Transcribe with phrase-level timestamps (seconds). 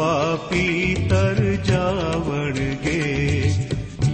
[0.00, 3.00] पापी तर तर्वणगे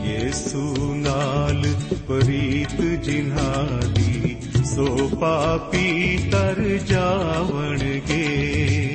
[0.07, 1.63] ये सुनाल
[2.09, 8.86] प्रीत जिह् सो पापी तर तर्वणगे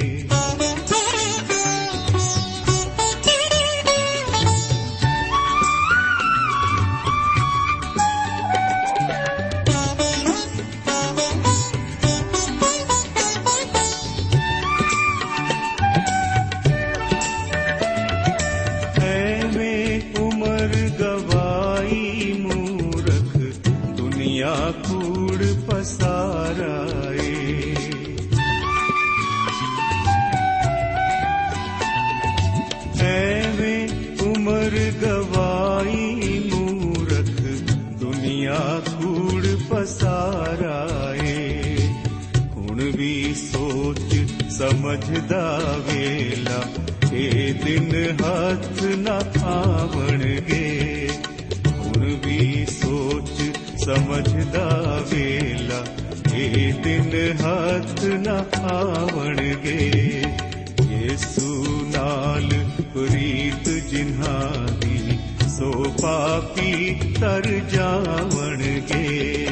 [53.91, 55.85] ਸਮਝਦਾ ਵੇਲਾ,
[56.35, 59.91] ਇਹ ਦਿਨ ਹੱਥ ਨਾ ਆਵਣਗੇ।
[60.89, 62.49] ਯੇਸੂ ਨਾਲ
[62.93, 65.19] ਪ੍ਰੀਤ ਜਿਨ੍ਹਾਂ ਦੀ
[65.49, 65.71] ਸੋ
[66.01, 69.47] ਪਾਪੀ ਤਰ ਜਾਵਣਗੇ।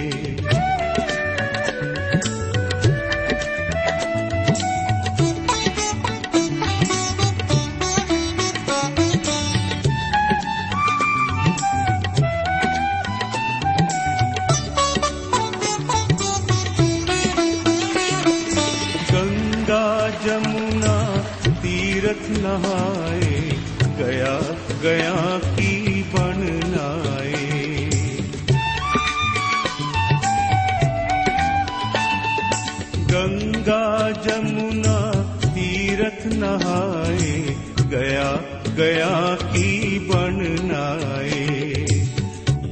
[37.09, 37.55] आए
[37.91, 38.29] गया
[38.77, 41.45] गया की बननाए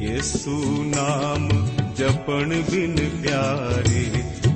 [0.01, 0.57] यसु
[0.89, 1.47] नाम
[1.99, 4.03] जपण बिन प्यारे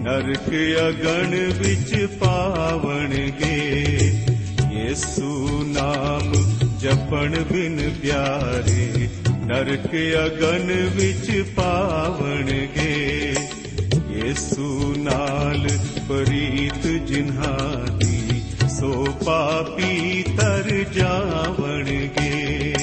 [0.05, 0.49] नरक
[0.81, 3.57] अगण विच पावन गे
[4.75, 5.31] यसु
[5.71, 6.31] नाम
[6.83, 9.09] जपण बिन प्यारे
[9.49, 12.93] नरक अगन विच पावन गे
[14.19, 14.69] यसु
[15.07, 15.67] नाल
[16.07, 18.00] प्रीत जिन्हार
[18.81, 22.73] ਸੋ ਪਾਪੀ ਤਰ ਜਾਵਣਗੇ।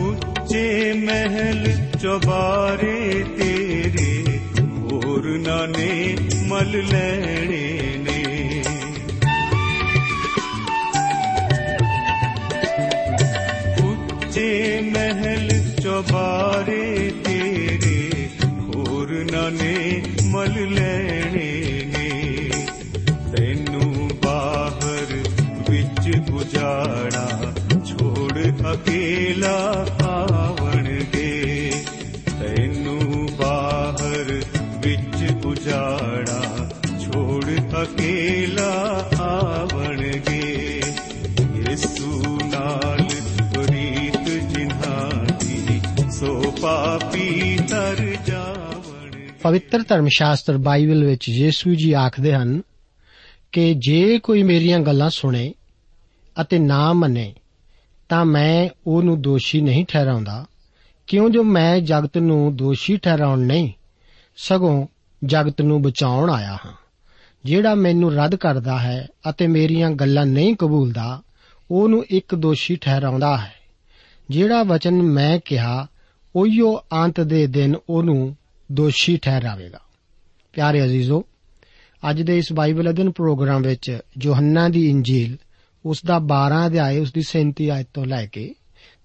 [0.00, 7.33] ਉੱਚੇ ਮਹਿਲ ਚੁਬਾਰੇ ਤੇਰੇ ਹੋਰ ਨਾਨੇ ਮਲ ਲੈਣੇ
[49.44, 52.62] ਪਵਿੱਤਰ ਧਰਮ ਸ਼ਾਸਤਰ ਬਾਈਬਲ ਵਿੱਚ ਯੀਸ਼ੂ ਜੀ ਆਖਦੇ ਹਨ
[53.52, 55.54] ਕਿ ਜੇ ਕੋਈ ਮੇਰੀਆਂ ਗੱਲਾਂ ਸੁਣੇ
[56.40, 57.34] ਅਤੇ ਨਾ ਮੰਨੇ,
[58.08, 60.46] ਤਾਂ ਮੈਂ ਉਹਨੂੰ ਦੋਸ਼ੀ ਨਹੀਂ ਠਹਿਰਾਉਂਦਾ।
[61.06, 63.72] ਕਿਉਂ ਜੋ ਮੈਂ ਜਗਤ ਨੂੰ ਦੋਸ਼ੀ ਠਹਿਰਾਉਣ ਨਹੀਂ,
[64.36, 64.86] ਸਗੋਂ
[65.24, 66.72] ਜਗਤ ਨੂੰ ਬਚਾਉਣ ਆਇਆ ਹਾਂ।
[67.44, 71.22] ਜਿਹੜਾ ਮੈਨੂੰ ਰੱਦ ਕਰਦਾ ਹੈ ਅਤੇ ਮੇਰੀਆਂ ਗੱਲਾਂ ਨਹੀਂ ਕਬੂਲਦਾ,
[71.70, 73.54] ਉਹਨੂੰ ਇੱਕ ਦੋਸ਼ੀ ਠਹਿਰਾਉਂਦਾ ਹੈ।
[74.30, 75.86] ਜਿਹੜਾ ਵਚਨ ਮੈਂ ਕਿਹਾ,
[76.36, 78.36] ਉਹੀਓ ਅੰਤ ਦੇ ਦਿਨ ਉਹਨੂੰ
[78.72, 79.80] ਦੋਸ਼ੀ ਠਹਿਰਾਵੇਗਾ।
[80.52, 81.24] ਪਿਆਰੇ ਅਜ਼ੀਜ਼ੋ,
[82.10, 85.36] ਅੱਜ ਦੇ ਇਸ ਬਾਈਬਲ ਅਧਿਨ ਪ੍ਰੋਗਰਾਮ ਵਿੱਚ ਯੋਹੰਨਾ ਦੀ ਇੰਜੀਲ
[85.84, 88.54] ਉਸ ਦਾ 12 ਅਧਿਆਇ ਉਸ ਦੀ 37 ਆਇਤ ਤੋਂ ਲੈ ਕੇ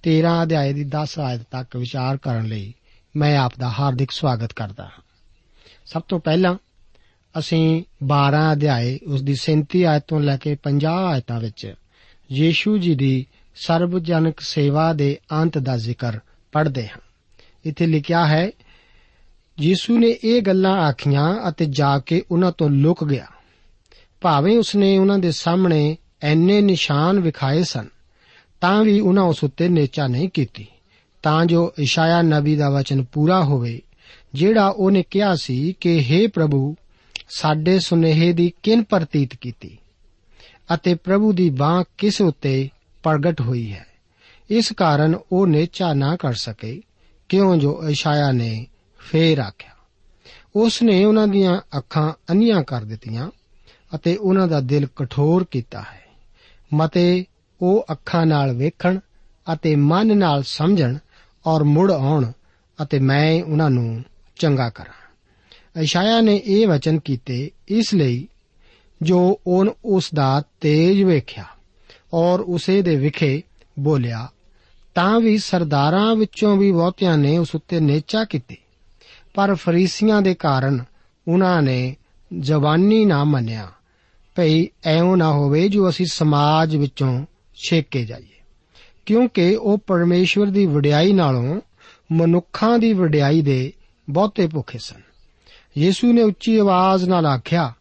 [0.04, 2.74] 13 ਅਧਿਆਇ ਦੀ 10 ਆਇਤ ਤੱਕ ਵਿਚਾਰ ਕਰਨ ਲਈ
[3.16, 5.02] ਮੈਂ ਆਪ ਦਾ ਹਾਰਦਿਕ ਸਵਾਗਤ ਕਰਦਾ ਹਾਂ।
[5.86, 6.56] ਸਭ ਤੋਂ ਪਹਿਲਾਂ
[7.40, 11.74] ਅਸੀਂ 12 ਅਧਿਆਇ ਉਸ ਦੀ 37 ਆਇਤ ਤੋਂ ਲੈ ਕੇ 50 ਆਇਤਾਂ ਵਿੱਚ
[12.32, 16.20] ਯੀਸ਼ੂ ਜੀ ਦੀ ਸਰਵਜਨਕ ਸੇਵਾ ਦੇ ਅੰਤ ਦਾ ਜ਼ਿਕਰ
[16.52, 17.00] ਪੜ੍ਹਦੇ ਹਾਂ।
[17.66, 18.52] ਇੱਥੇ ਲਿਖਿਆ ਹੈ
[19.62, 23.26] ਯੀਸ਼ੂ ਨੇ ਇਹ ਗੱਲਾਂ ਆਖੀਆਂ ਅਤੇ ਜਾ ਕੇ ਉਹਨਾਂ ਤੋਂ ਲੁਕ ਗਿਆ।
[24.22, 27.88] ਭਾਵੇਂ ਉਸਨੇ ਉਹਨਾਂ ਦੇ ਸਾਹਮਣੇ ਐਨੇ ਨਿਸ਼ਾਨ ਵਿਖਾਏ ਸਨ,
[28.62, 30.68] ਤਾਂ ਵੀ ਉਹਨਾਂ ਉਸ ਉੱਤੇ ਨੇਚਾ ਨਹੀਂ ਕੀਤੀ।
[31.24, 33.82] ਤਾਂ ਜੋ ਇਸ਼ਾਇਆ ਨਬੀ ਦਾ ਵਚਨ ਪੂਰਾ ਹੋਵੇ,
[34.34, 36.76] ਜਿਹੜਾ ਉਹਨੇ ਕਿਹਾ ਸੀ ਕਿ हे ਪ੍ਰਭੂ,
[37.30, 39.78] ਸਾਡੇ ਸੁਨੇਹੇ ਦੀ ਕਿਨ ਪ੍ਰਤੀਤ ਕੀਤੀ?
[40.74, 42.70] ਅਤੇ ਪ੍ਰਭੂ ਦੀ ਬਾਹ ਕਿਸ ਉੱਤੇ
[43.04, 43.86] ਪ੍ਰਗਟ ਹੋਈ ਹੈ?
[44.50, 46.82] ਇਸ ਕਾਰਨ ਉਹ ਨੇਚਾ ਨਾ ਕਰ ਸਕੇ,
[47.30, 48.68] ਕਿਉਂ ਜੋ ਇਸ਼ਾਇਆ ਨੇ
[49.12, 49.72] ਫੇਰ ਆਖਿਆ।
[50.56, 53.32] ਉਸ ਨੇ ਉਹਨਾਂ ਦੀਆਂ ਅੱਖਾਂ ਅੰਨੀਆਂ ਕਰ ਦਿੱਤੀਆਂ
[53.96, 56.02] ਅਤੇ ਉਹਨਾਂ ਦਾ ਦਿਲ ਕਠੋਰ ਕੀਤਾ ਹੈ।
[56.74, 57.26] ਮਤੇ
[57.62, 59.00] ਉਹ ਅੱਖਾਂ ਨਾਲ ਵੇਖਣ
[59.54, 60.98] ਅਤੇ ਮਨ ਨਾਲ ਸਮਝਣ
[61.46, 62.32] ਔਰ ਮੁੜ ਆਉਣ
[62.84, 64.04] ਅਤੇ ਮੈਂ ਉਹਨਾਂ ਨੂੰ
[64.36, 65.00] ਚੰਗਾ ਕਰਾਂ।
[65.82, 68.28] ਇਸ਼ਾਇਆ ਨੇ ਇਹ ਵਚਨ ਕੀਤੇ ਇਸ ਲਈ
[69.02, 71.46] ਜੋ ਉਹਨ ਉਸ ਦਾ ਤੇਜ ਵੇਖਿਆ
[72.14, 73.44] ਔਰ ਉਸੇ ਦੇ ਵਿਖੇ
[73.80, 74.28] ਬੋਲਿਆ,
[74.96, 78.58] ਤਾਂ ਵੀ ਸਰਦਾਰਾਂ ਵਿੱਚੋਂ ਵੀ ਬਹੁਤਿਆਂ ਨੇ ਉਸ ਉੱਤੇ ਨੇਚਾ ਕੀਤੀ।
[79.34, 80.84] ਪਰ ਫਰੀਸੀਆਂ ਦੇ ਕਾਰਨ
[81.28, 81.96] ਉਹਨਾਂ ਨੇ
[82.40, 83.68] ਜ਼ਬਾਨੀ ਨਾ ਮੰਨਿਆ।
[84.36, 88.42] ਭਈ ਐਉਂ ਨਾ ਹੋਵੇ ਜੋ ਅਸੀਂ ਸਮਾਜ ਵਿੱਚੋਂ ਛੇਕੇ ਜਾਈਏ।
[89.06, 91.62] ਕਿਉਂਕਿ ਉਹ ਪਰਮੇਸ਼ਵਰ ਦੀ ਵਡਿਆਈ ਨਾਲੋਂ
[92.12, 93.74] ਮਨੁੱਖਾਂ ਦੀ ਵਡਿਆਈ ਦੇ
[94.10, 95.02] ਬਹੁਤੇ ਭੁੱਖੇ ਸਨ।
[95.78, 97.74] ਯੀਸ਼ੂ ਨੇ ਉੱਚੀ ਆਵਾਜ਼ ਨਾਲ ਆਖਿਆ,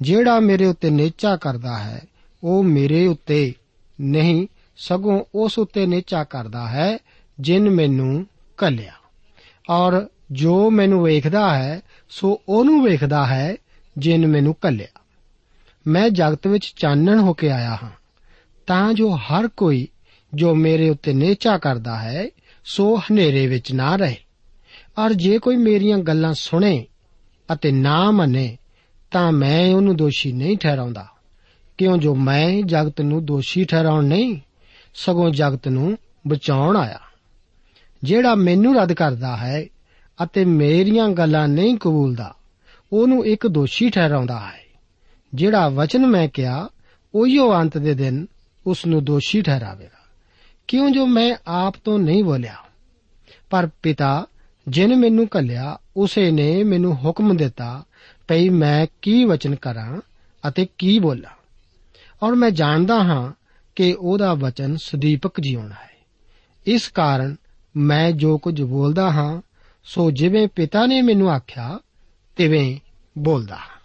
[0.00, 2.02] ਜਿਹੜਾ ਮੇਰੇ ਉੱਤੇ ਨੇਚਾ ਕਰਦਾ ਹੈ,
[2.44, 3.54] ਉਹ ਮੇਰੇ ਉੱਤੇ
[4.00, 4.46] ਨਹੀਂ,
[4.76, 6.98] ਸਗੋਂ ਉਸ ਉੱਤੇ ਨੇਚਾ ਕਰਦਾ ਹੈ,
[7.40, 8.92] ਜਿਨ ਮੈਨੂੰ ਕੱਲਿਆ
[9.70, 13.56] ਔਰ ਜੋ ਮੈਨੂੰ ਵੇਖਦਾ ਹੈ, ਸੋ ਉਹਨੂੰ ਵੇਖਦਾ ਹੈ,
[13.98, 15.00] ਜਿਨ ਮੈਨੂੰ ਕੱਲਿਆ
[15.86, 17.90] ਮੈਂ ਜਗਤ ਵਿੱਚ ਚਾਨਣ ਹੋ ਕੇ ਆਇਆ ਹਾਂ।
[18.66, 19.88] ਤਾਂ ਜੋ ਹਰ ਕੋਈ
[20.34, 22.28] ਜੋ ਮੇਰੇ ਉੱਤੇ ਨੇਚਾ ਕਰਦਾ ਹੈ,
[22.64, 24.16] ਸੋ ਹਨੇਰੇ ਵਿੱਚ ਨਾ ਰਹੇ।
[24.98, 26.86] ਔਰ ਜੇ ਕੋਈ ਮੇਰੀਆਂ ਗੱਲਾਂ ਸੁਣੇ
[27.52, 28.58] ਅਤੇ ਨਾ ਮੰਨੇ,
[29.10, 31.06] ਤਾਂ ਮੈਂ ਉਹਨੂੰ ਦੋਸ਼ੀ ਨਹੀਂ ਠਹਿਰਾਉਂਦਾ।
[31.78, 34.40] ਕਿਉਂ ਜੋ ਮੈਂ ਜਗਤ ਨੂੰ ਦੋਸ਼ੀ ਠਹਿਰਾਉਣ ਨਹੀਂ,
[34.94, 35.98] ਸਗੋਂ ਜਗਤ ਨੂੰ
[36.28, 37.00] ਬਚਾਉਣ ਆਇਆ।
[38.04, 39.66] ਜਿਹੜਾ ਮੈਨੂੰ ਰੱਦ ਕਰਦਾ ਹੈ
[40.22, 42.34] ਅਤੇ ਮੇਰੀਆਂ ਗੱਲਾਂ ਨਹੀਂ ਕਬੂਲਦਾ।
[42.92, 44.60] ਉਹਨੂੰ ਇੱਕ ਦੋਸ਼ੀ ਠਹਿਰਾਉਂਦਾ ਹੈ।
[45.34, 46.68] ਜਿਹੜਾ ਵਚਨ ਮੈਂ ਕਿਹਾ,
[47.14, 48.26] ਉਹੀਓ ਅੰਤ ਦੇ ਦਿਨ
[48.66, 49.98] ਉਸ ਨੂੰ ਦੋਸ਼ੀ ਠਹਿਰਾਵੇਗਾ।
[50.68, 52.54] ਕਿਉਂ ਜੋ ਮੈਂ ਆਪ ਤੋਂ ਨਹੀਂ ਬੋਲਿਆ?
[53.50, 54.26] ਪਰ ਪਿਤਾ,
[54.68, 57.82] ਜਿਨ ਮੈਨੂੰ ਕੱਲਿਆ ਉਸੇ ਨੇ ਮੈਨੂੰ ਹੁਕਮ ਦਿੱਤਾ
[58.28, 60.00] ਭਈ ਮੈਂ ਕੀ ਵਚਨ ਕਰਾਂ
[60.48, 61.30] ਅਤੇ ਕੀ ਬੋਲਾਂ।
[62.22, 63.32] ਔਰ ਮੈਂ ਜਾਣਦਾ ਹਾਂ
[63.76, 66.06] ਕਿ ਉਹਦਾ ਵਚਨ ਸਦੀਪਕ ਜਿਉਣਾ ਹੈ।
[66.66, 67.36] ਇਸ ਕਾਰਨ
[67.76, 69.40] ਮੈਂ ਜੋ ਕੁਝ ਬੋਲਦਾ ਹਾਂ
[69.88, 71.78] ਸੋ ਜਿਵੇਂ ਪਿਤਾ ਨੇ ਮੈਨੂੰ ਆਖਿਆ,
[72.36, 72.76] ਤਿਵੇਂ
[73.18, 73.78] ਬੋਲਦਾ। ਹਾਂ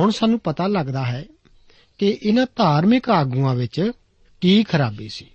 [0.00, 1.24] ਹੁਣ ਸਾਨੂੰ ਪਤਾ ਲੱਗਦਾ ਹੈ
[1.98, 3.90] ਕਿ ਇਹਨਾਂ ਧਾਰਮਿਕ ਆਗੂਆਂ ਵਿੱਚ
[4.40, 5.26] ਕੀ ਖਰਾਬੀ ਸੀ।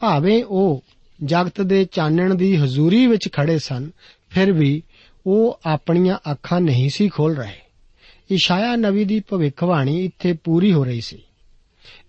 [0.00, 0.84] ਭਾਵੇਂ ਉਹ
[1.24, 3.90] ਜਗਤ ਦੇ ਚਾਨਣ ਦੀ ਹਜ਼ੂਰੀ ਵਿੱਚ ਖੜੇ ਸਨ,
[4.30, 4.82] ਫਿਰ ਵੀ
[5.26, 7.60] ਉਹ ਆਪਣੀਆਂ ਅੱਖਾਂ ਨਹੀਂ ਸੀ ਖੋਲ ਰਹੇ।
[8.30, 11.22] ਇਸ਼ਾਇਆ ਨਬੀ ਦੀ ਭਵਿੱਖਬਾਣੀ ਇੱਥੇ ਪੂਰੀ ਹੋ ਰਹੀ ਸੀ।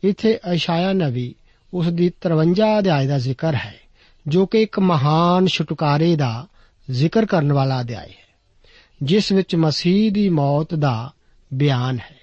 [0.04, 1.36] ਇੱਥੇ ਇਸ਼ਾਇਆ ਨਬੀ
[1.74, 3.76] ਉਸ ਦੀ 53 ਅਧਿਆਇ ਦਾ ਜ਼ਿਕਰ ਹੈ,
[4.28, 6.48] ਜੋ ਕਿ ਇੱਕ ਮਹਾਨ ਛੁਟਕਾਰੇ ਦਾ
[6.92, 8.36] ਜ਼ਿਕਰ ਕਰਨ ਵਾਲਾ ਅਧਿਆਇ ਹੈ,
[9.04, 11.14] ਜਿਸ ਵਿੱਚ ਮਸੀਹ ਦੀ ਮੌਤ ਦਾ
[11.54, 12.16] ਬਿਆਨ ਹੈ।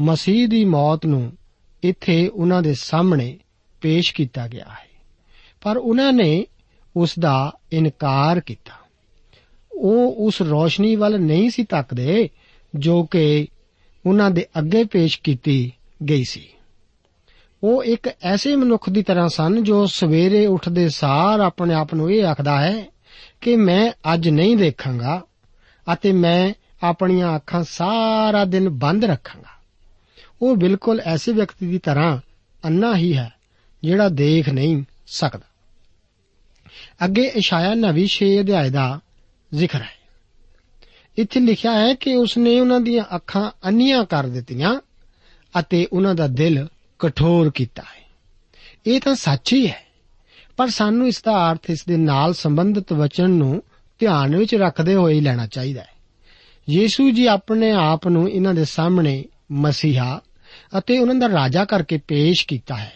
[0.00, 1.32] ਮਸੀਹ ਦੀ ਮੌਤ ਨੂੰ
[1.82, 3.38] ਇੱਥੇ ਉਹਨਾਂ ਦੇ ਸਾਹਮਣੇ
[3.80, 4.88] ਪੇਸ਼ ਕੀਤਾ ਗਿਆ ਹੈ,
[5.60, 6.46] ਪਰ ਉਹਨਾਂ ਨੇ
[6.96, 8.72] ਉਸ ਦਾ ਇਨਕਾਰ ਕੀਤਾ।
[9.72, 12.30] ਉਹ ਉਸ ਰੋਸ਼ਨੀ ਵੱਲ ਨਹੀਂ ਸੀ ਤੱਕਦੇ
[12.74, 13.46] ਜੋ ਕਿ
[14.06, 15.72] ਉਹਨਾਂ ਦੇ ਅੱਗੇ ਪੇਸ਼ ਕੀਤੀ
[16.08, 16.48] ਗਈ ਸੀ।
[17.62, 22.24] ਉਹ ਇੱਕ ਐਸੇ ਮਨੁੱਖ ਦੀ ਤਰ੍ਹਾਂ ਸਨ ਜੋ ਸਵੇਰੇ ਉੱਠਦੇ ਸਾਰ ਆਪਣੇ ਆਪ ਨੂੰ ਇਹ
[22.24, 22.93] ਆਖਦਾ ਹੈ
[23.44, 25.22] ਕਿ ਮੈਂ ਅੱਜ ਨਹੀਂ ਦੇਖਾਂਗਾ
[25.92, 29.48] ਅਤੇ ਮੈਂ ਆਪਣੀਆਂ ਅੱਖਾਂ ਸਾਰਾ ਦਿਨ ਬੰਦ ਰੱਖਾਂਗਾ।
[30.42, 32.18] ਉਹ ਬਿਲਕੁਲ ਐਸੇ ਵਿਅਕਤੀ ਦੀ ਤਰ੍ਹਾਂ
[32.64, 33.32] ਅੰਨਾ ਹੀ ਹੈ
[33.82, 35.46] ਜਿਹੜਾ ਦੇਖ ਨਹੀਂ ਸਕਦਾ।
[37.04, 39.00] ਅੱਗੇ ਇਸ਼ਾਇਆ ਨਵੀ 6 ਅਧਿਆਇ ਦਾ
[39.54, 40.04] ਜ਼ਿਕਰ ਹੈ।
[41.18, 44.80] ਇੱਥੇ ਲਿਖਿਆ ਹੈ ਕਿ ਉਸਨੇ ਉਹਨਾਂ ਦੀਆਂ ਅੱਖਾਂ ਅੰਨੀਆਂ ਕਰ ਦਿੱਤੀਆਂ
[45.58, 48.04] ਅਤੇ ਉਹਨਾਂ ਦਾ ਦਿਲ ਕਠੋਰ ਕੀਤਾ ਹੈ।
[48.86, 49.83] ਇਹ ਤਾਂ ਸੱਚ ਹੀ ਹੈ।
[50.56, 53.62] ਪਰ ਸਾਨੂੰ ਇਸ ਦਾ ਅਰਥ ਇਸ ਦੇ ਨਾਲ ਸੰਬੰਧਿਤ ਵਚਨ ਨੂੰ
[53.98, 55.88] ਧਿਆਨ ਵਿੱਚ ਰੱਖਦੇ ਹੋਏ ਹੀ ਲੈਣਾ ਚਾਹੀਦਾ ਹੈ।
[56.70, 60.20] ਯੀਸ਼ੂ ਜੀ ਆਪਣੇ ਆਪ ਨੂੰ ਇਹਨਾਂ ਦੇ ਸਾਹਮਣੇ ਮਸੀਹਾ
[60.78, 62.92] ਅਤੇ ਉਹਨਾਂ ਦਾ ਰਾਜਾ ਕਰਕੇ ਪੇਸ਼ ਕੀਤਾ ਹੈ।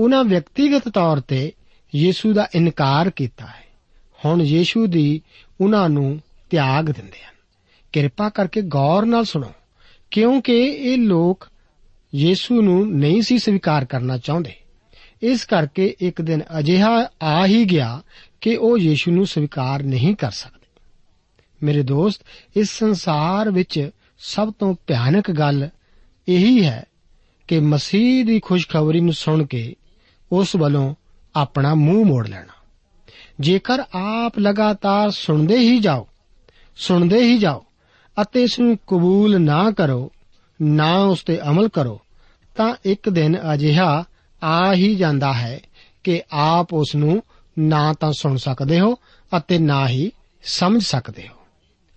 [0.00, 1.52] ਉਹਨਾਂ ਵਿਅਕਤੀਗਤ ਤੌਰ ਤੇ
[1.94, 3.64] ਯੀਸ਼ੂ ਦਾ ਇਨਕਾਰ ਕੀਤਾ ਹੈ।
[4.24, 5.22] ਹੁਣ ਯੀਸ਼ੂ ਦੀ
[5.60, 7.34] ਉਹਨਾਂ ਨੂੰ ਤਿਆਗ ਦਿੰਦੇ ਹਨ।
[7.92, 9.52] ਕਿਰਪਾ ਕਰਕੇ ਗੌਰ ਨਾਲ ਸੁਣੋ,
[10.10, 11.48] ਕਿਉਂਕਿ ਇਹ ਲੋਕ
[12.14, 14.54] ਯੀਸ਼ੂ ਨੂੰ ਨਹੀਂ ਸੀ ਸਵੀਕਾਰ ਕਰਨਾ ਚਾਹੁੰਦੇ।
[15.24, 18.02] ਇਸ ਕਰਕੇ ਇੱਕ ਦਿਨ ਅਜਿਹਾ ਆ ਹੀ ਗਿਆ
[18.40, 20.80] ਕਿ ਉਹ ਯੀਸ਼ੂ ਨੂੰ ਸਵੀਕਾਰ ਨਹੀਂ ਕਰ ਸਕਦੇ।
[21.62, 22.22] ਮੇਰੇ ਦੋਸਤ,
[22.56, 25.68] ਇਸ ਸੰਸਾਰ ਵਿੱਚ ਸਭ ਤੋਂ ਭਿਆਨਕ ਗੱਲ
[26.28, 26.84] ਇਹੀ ਹੈ
[27.48, 29.76] ਕਿ ਮਸੀਹ ਦੀ ਖੁਸ਼ਖਬਰੀ ਨੂੰ ਸੁਣ ਕੇ
[30.32, 30.94] ਉਸ ਵੱਲੋਂ
[31.34, 32.52] ਆਪਣਾ ਮੂੰਹ ਮੋੜ ਲੈਣਾ।
[33.40, 36.08] ਜੇਕਰ ਆਪ ਲਗਾਤਾਰ ਸੁਣਦੇ ਹੀ ਜਾਓ,
[36.76, 37.64] ਸੁਣਦੇ ਹੀ ਜਾਓ
[38.22, 40.12] ਅਤੇ ਇਸ ਨੂੰ ਕਬੂਲ ਨਾ ਕਰੋ,
[40.62, 42.00] ਨਾ ਉਸ ਤੇ ਅਮਲ ਕਰੋ,
[42.56, 44.04] ਤਾਂ ਇੱਕ ਦਿਨ ਅਜਿਹਾ
[44.44, 45.60] ਆ ਹੀ ਜਾਂਦਾ ਹੈ
[46.04, 47.22] ਕਿ ਆਪ ਉਸ ਨੂੰ
[47.58, 48.98] ਨਾ ਤਾਂ ਸੁਣ ਸਕਦੇ ਹੋ
[49.36, 51.34] ਅਤੇ ਨਾ ਹੀ ਸਮਝ ਸਕਦੇ ਹੋ।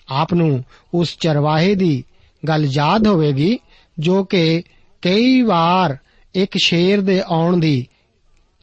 [0.09, 0.63] ਆਪ ਨੂੰ
[0.93, 2.03] ਉਸ ਚਰਵਾਹੇ ਦੀ
[2.47, 3.59] ਗੱਲ ਯਾਦ ਹੋਵੇਗੀ
[3.99, 4.63] ਜੋ ਕਿ
[5.01, 5.97] ਕਈ ਵਾਰ
[6.35, 7.87] ਇੱਕ ਸ਼ੇਰ ਦੇ ਆਉਣ ਦੀ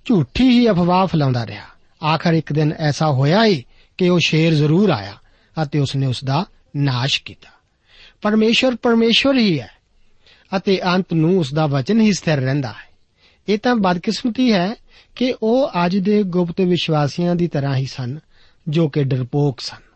[0.04, 1.64] ਝੂਠੀ ਹੀ ਅਫਵਾਹ ਫੈਲਾਉਂਦਾ ਰਿਹਾ।
[2.06, 3.64] ਆਖਰ ਇੱਕ ਦਿਨ ਐਸਾ ਹੋਇਆ ਹੀ
[3.98, 5.14] ਕਿ ਉਹ ਸ਼ੇਰ ਜ਼ਰੂਰ ਆਇਆ
[5.62, 7.48] ਅਤੇ ਉਸਨੇ ਉਸ ਦਾ ਨਾਸ਼ ਕੀਤਾ।
[8.22, 9.70] ਪਰਮੇਸ਼ਰ ਪਰਮੇਸ਼ਰ ਹੀ ਹੈ
[10.56, 12.93] ਅਤੇ ਅੰਤ ਨੂੰ ਉਸ ਦਾ ਵਚਨ ਹੀ ਸਥਿਰ ਰਹਿੰਦਾ ਹੈ।
[13.48, 14.74] ਇਹ ਤਾਂ ਬਦਕਿਸਮਤੀ ਹੈ
[15.16, 18.18] ਕਿ ਉਹ ਅੱਜ ਦੇ ਗੁਪਤ ਵਿਸ਼ਵਾਸੀਆਂ ਦੀ ਤਰ੍ਹਾਂ ਹੀ ਸਨ,
[18.68, 19.94] ਜੋ ਕਿ ਡਰਪੋਕ ਸਨ।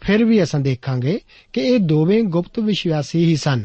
[0.00, 1.20] ਫਿਰ ਵੀ ਅਸਾਂ ਦੇਖਾਂਗੇ
[1.52, 3.64] ਕਿ ਇਹ ਦੋਵੇਂ ਗੁਪਤ ਵਿਸ਼ਵਾਸੀ ਹੀ ਸਨ,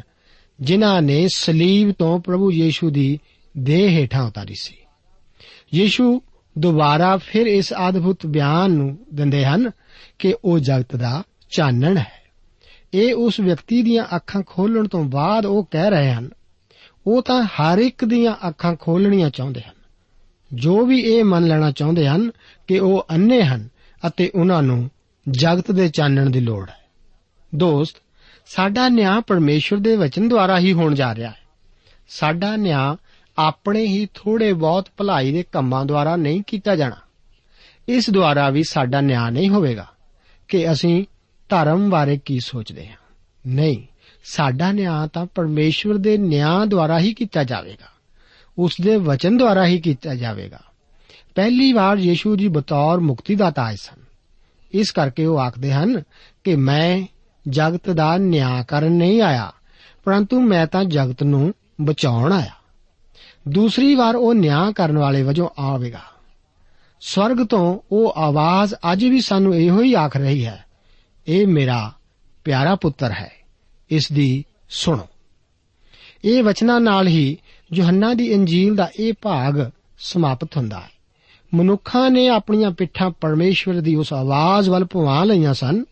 [0.61, 3.19] ਜਿਨ੍ਹਾਂ ਨੇ ਸਲੀਬ ਤੋਂ ਪ੍ਰਭੂ ਯੀਸ਼ੂ ਦੀ
[3.57, 4.75] ਦੇਹ ਹੇਠਾਂ ਉਤਾਰੀ ਸੀ।
[5.73, 6.21] ਯੀਸ਼ੂ
[6.57, 9.71] ਦੁਬਾਰਾ ਫਿਰ ਇਸ ਅਦਭੁਤ ਬਿਆਨ ਨੂੰ ਦਿੰਦੇ ਹਨ
[10.19, 12.21] ਕਿ ਉਹ ਜਗਤ ਦਾ ਚਾਨਣ ਹੈ।
[12.93, 16.29] ਇਹ ਉਸ ਵਿਅਕਤੀ ਦੀਆਂ ਅੱਖਾਂ ਖੋਲਣ ਤੋਂ ਬਾਅਦ ਉਹ ਕਹਿ ਰਹੇ ਹਨ
[17.07, 19.75] ਉਹ ਤਾਂ ਹਰ ਇੱਕ ਦੀਆਂ ਅੱਖਾਂ ਖੋਲਣੀਆਂ ਚਾਹੁੰਦੇ ਹਨ।
[20.53, 22.31] ਜੋ ਵੀ ਇਹ ਮੰਨ ਲੈਣਾ ਚਾਹੁੰਦੇ ਹਨ
[22.67, 23.69] ਕਿ ਉਹ ਅੰਨੇ ਹਨ
[24.07, 24.91] ਅਤੇ ਉਹਨਾਂ ਨੂੰ
[25.29, 26.89] ਜਗਤ ਦੇ ਚਾਨਣ ਦੀ ਲੋੜ ਹੈ।
[27.55, 27.95] ਦੋਸਤ,
[28.47, 31.41] ਸਾਡਾ ਨਿਆਂ ਪਰਮੇਸ਼ਵਰ ਦੇ ਵਚਨ ਦੁਆਰਾ ਹੀ ਹੋਣ ਜਾ ਰਿਹਾ ਹੈ।
[32.09, 32.95] ਸਾਡਾ ਨਿਆਂ
[33.37, 36.95] ਆਪਣੇ ਹੀ ਥੋੜੇ ਬਹੁਤ ਭਲਾਈ ਦੇ ਕੰਮਾਂ ਦੁਆਰਾ ਨਹੀਂ ਕੀਤਾ ਜਾਣਾ।
[37.87, 39.87] ਇਸ ਦੁਆਰਾ ਵੀ ਸਾਡਾ ਨਿਆਂ ਨਹੀਂ ਹੋਵੇਗਾ
[40.47, 41.05] ਕਿ ਅਸੀਂ
[41.49, 42.95] ਧਰਮ ਬਾਰੇ ਕੀ ਸੋਚਦੇ ਹਾਂ।
[43.47, 43.83] ਨਹੀਂ
[44.23, 47.87] ਸਾਡਾ ਨਿਆਂ ਤਾਂ ਪਰਮੇਸ਼ਵਰ ਦੇ ਨਿਆਂ ਦੁਆਰਾ ਹੀ ਕੀਤਾ ਜਾਵੇਗਾ।
[48.57, 50.59] ਉਸ ਦੇ ਵਚਨ ਦੁਆਰਾ ਹੀ ਕੀਤਾ ਜਾਵੇਗਾ।
[51.35, 54.01] ਪਹਿਲੀ ਵਾਰ ਯੀਸ਼ੂ ਜੀ ਬਤੌਰ ਮੁਕਤੀਦਾਤਾ ਆਏ ਸਨ।
[54.71, 56.03] ਇਸ ਕਰਕੇ ਉਹ ਆਖਦੇ ਹਨ
[56.43, 57.01] ਕਿ ਮੈਂ
[57.49, 59.51] ਜਗਤ ਦਾ ਨਿਆਂ ਕਰਨ ਨਹੀਂ ਆਇਆ,
[60.03, 62.53] ਪਰੰਤੂ ਮੈਂ ਤਾਂ ਜਗਤ ਨੂੰ ਬਚਾਉਣ ਆਇਆ।
[63.47, 66.01] ਦੂਸਰੀ ਵਾਰ ਉਹ ਨਿਆਂ ਕਰਨ ਵਾਲੇ ਵਜੋਂ ਆਵੇਗਾ।
[67.01, 70.65] ਸਵਰਗ ਤੋਂ ਉਹ ਆਵਾਜ਼ ਅੱਜ ਵੀ ਸਾਨੂੰ ਇਹੋ ਹੀ ਆਖ ਰਹੀ ਹੈ,
[71.27, 71.91] ਇਹ ਮੇਰਾ
[72.43, 73.40] ਪਿਆਰਾ ਪੁੱਤਰ ਹੈ।
[73.91, 75.07] ਇਸ ਦੀ ਸੁਣੋ।
[76.25, 77.37] ਇਹ ਵਚਨਾਂ ਨਾਲ ਹੀ
[77.73, 79.69] ਯੋਹੰਨਾ ਦੀ ਇੰਜੀਲ ਦਾ ਇਹ ਭਾਗ
[79.99, 80.89] ਸਮਾਪਤ ਹੁੰਦਾ ਹੈ।
[81.53, 85.85] ਮਨੁੱਖਾਂ ਨੇ ਆਪਣੀਆਂ ਪਿੱਠਾਂ ਪਰਮੇਸ਼ਵਰ ਦੀ ਉਸ ਆਵਾਜ਼ ਵੱਲ ਭਵਾ ਲਈਆਂ ਸਨ।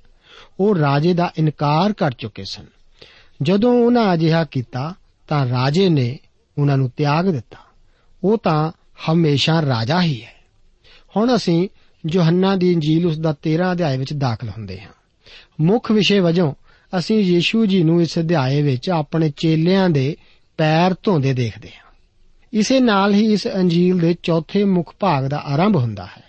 [0.60, 2.66] ਉਹ ਰਾਜੇ ਦਾ ਇਨਕਾਰ ਕਰ ਚੁੱਕੇ ਸਨ।
[3.42, 4.94] ਜਦੋਂ ਉਹਨਾਂ ਅਜਿਹਾ ਕੀਤਾ,
[5.28, 6.20] ਤਾਂ ਰਾਜੇ ਨੇ
[6.58, 7.58] ਉਹਨਾਂ ਨੂੰ ਤਿਆਗ ਦਿੱਤਾ।
[8.24, 8.72] ਉਹ ਤਾਂ
[9.12, 10.34] ਹਮੇਸ਼ਾ ਰਾਜਾ ਹੀ ਹੈ।
[11.18, 11.70] ਹੁਣ ਅਸੀਂ
[12.12, 14.92] ਯੋਹੰਨਾ ਦੀ ਇੰਜੀਲ ਉਸ ਦਾ 13 ਅਧਿਆਇ ਵਿੱਚ ਦਾਖਲ ਹੁੰਦੇ ਹਾਂ।
[15.62, 16.54] ਮੁੱਖ ਵਿਸ਼ੇ ਵਜੋਂ
[16.98, 20.18] ਅਸੀਂ ਯੀਸ਼ੂ ਜੀ ਨੂੰ ਇਸ ਅਧਿਆਏ ਵਿੱਚ ਆਪਣੇ ਚੇਲਿਆਂ ਦੇ
[20.58, 21.94] ਪੈਰ ਧੋਂਦੇ ਦੇਖਦੇ ਹਾਂ।
[22.54, 26.24] ਇਸੇ ਨਾਲ ਹੀ ਇਸ ਅੰਜੀਲ ਦੇ ਚੌਥੇ ਮੁੱਖ ਭਾਗ ਦਾ ਆਰੰਭ ਹੁੰਦਾ ਹੈ।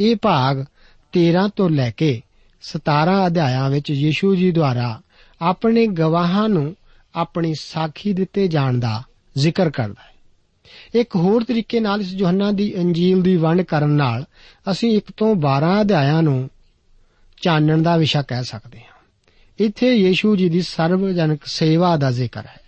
[0.00, 0.64] ਇਹ ਭਾਗ
[1.12, 2.22] 13 ਤੋਂ ਲੈ ਕੇ
[2.62, 5.00] 17 ਅਧਿਆਇਆਂ ਵਿੱਚ ਯੀਸ਼ੂ ਜੀ ਦੁਆਰਾ
[5.40, 6.76] ਆਪਣੇ ਗਵਾਹਾਂ ਨੂੰ
[7.14, 9.02] ਆਪਣੀ ਸਾਖੀ ਦਿੱਤੇ ਜਾਣ ਦਾ
[9.38, 10.12] ਜ਼ਿਕਰ ਕਰਦਾ ਹੈ।
[10.94, 14.24] ਇੱਕ ਹੋਰ ਤਰੀਕੇ ਨਾਲ ਇਸ ਯੋਹੰਨਾ ਦੀ ਅੰਜੀਲ ਦੀ ਵੰਡ ਕਰਨ ਨਾਲ
[14.70, 16.50] ਅਸੀਂ 1 ਤੋਂ 12 ਅਧਿਆਇਆਂ ਨੂੰ
[17.42, 18.91] ਚਾਨਣ ਦਾ ਵਿਸ਼ਾ ਕਹਿ ਸਕਦੇ ਹਾਂ।
[19.58, 22.60] ਇੱਥੇ ਯੀਸ਼ੂ ਜੀ ਦੀ ਸਰਵਜਨਕ ਸੇਵਾ ਦਾ ਜ਼ਿਕਰ ਹੈ,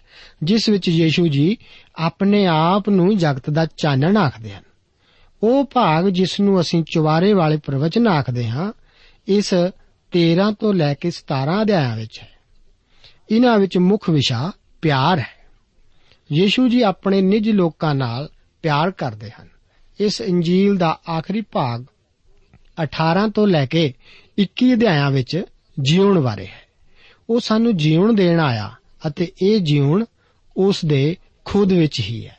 [0.43, 1.57] ਜਿਸ ਵਿੱਚ ਯੀਸ਼ੂ ਜੀ
[1.97, 4.63] ਆਪਣੇ ਆਪ ਨੂੰ ਜਗਤ ਦਾ ਚਾਨਣ ਆਖਦੇ ਹਨ।
[5.43, 8.73] ਉਹ ਭਾਗ ਜਿਸ ਨੂੰ ਅਸੀਂ ਚੁਵਾਰੇ ਵਾਲੇ ਪ੍ਰਵਚਨ ਆਖਦੇ ਹਾਂ,
[9.29, 9.55] ਇਸ
[10.11, 12.29] 13 ਤੋਂ ਲੈ ਕੇ 17 ਅਧਿਆਇਆਂ ਵਿੱਚ ਹੈ।
[13.31, 15.45] ਇਹਨਾਂ ਵਿੱਚ ਮੁੱਖ ਵਿਸ਼ਾ ਪਿਆਰ ਹੈ।
[16.33, 18.29] ਯੀਸ਼ੂ ਜੀ ਆਪਣੇ ਨਿੱਜ ਲੋਕਾਂ ਨਾਲ
[18.63, 19.49] ਪਿਆਰ ਕਰਦੇ ਹਨ।
[20.01, 21.85] ਇਸ ਇੰਜੀਲ ਦਾ ਆਖਰੀ ਭਾਗ
[22.83, 23.95] 18 ਤੋਂ ਲੈ ਕੇ
[24.39, 25.43] 21 ਅਧਿਆਇਆਂ ਵਿੱਚ
[25.83, 26.64] ਜੀਉਣ ਬਾਰੇ ਹੈ।
[27.31, 28.71] ਉਹ ਸਾਨੂੰ ਜੀਉਣ ਦੇਣ ਆਇਆ
[29.07, 30.05] ਅਤੇ ਇਹ ਜੀਉਣ
[30.57, 32.37] ਉਸ ਦੇ ਖੁਦ ਵਿੱਚ ਹੀ ਹੈ।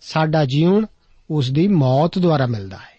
[0.00, 0.86] ਸਾਡਾ ਜੀਵਨ
[1.30, 2.94] ਉਸ ਦੀ ਮੌਤ ਦੁਆਰਾ ਮਿਲਦਾ ਹੈ।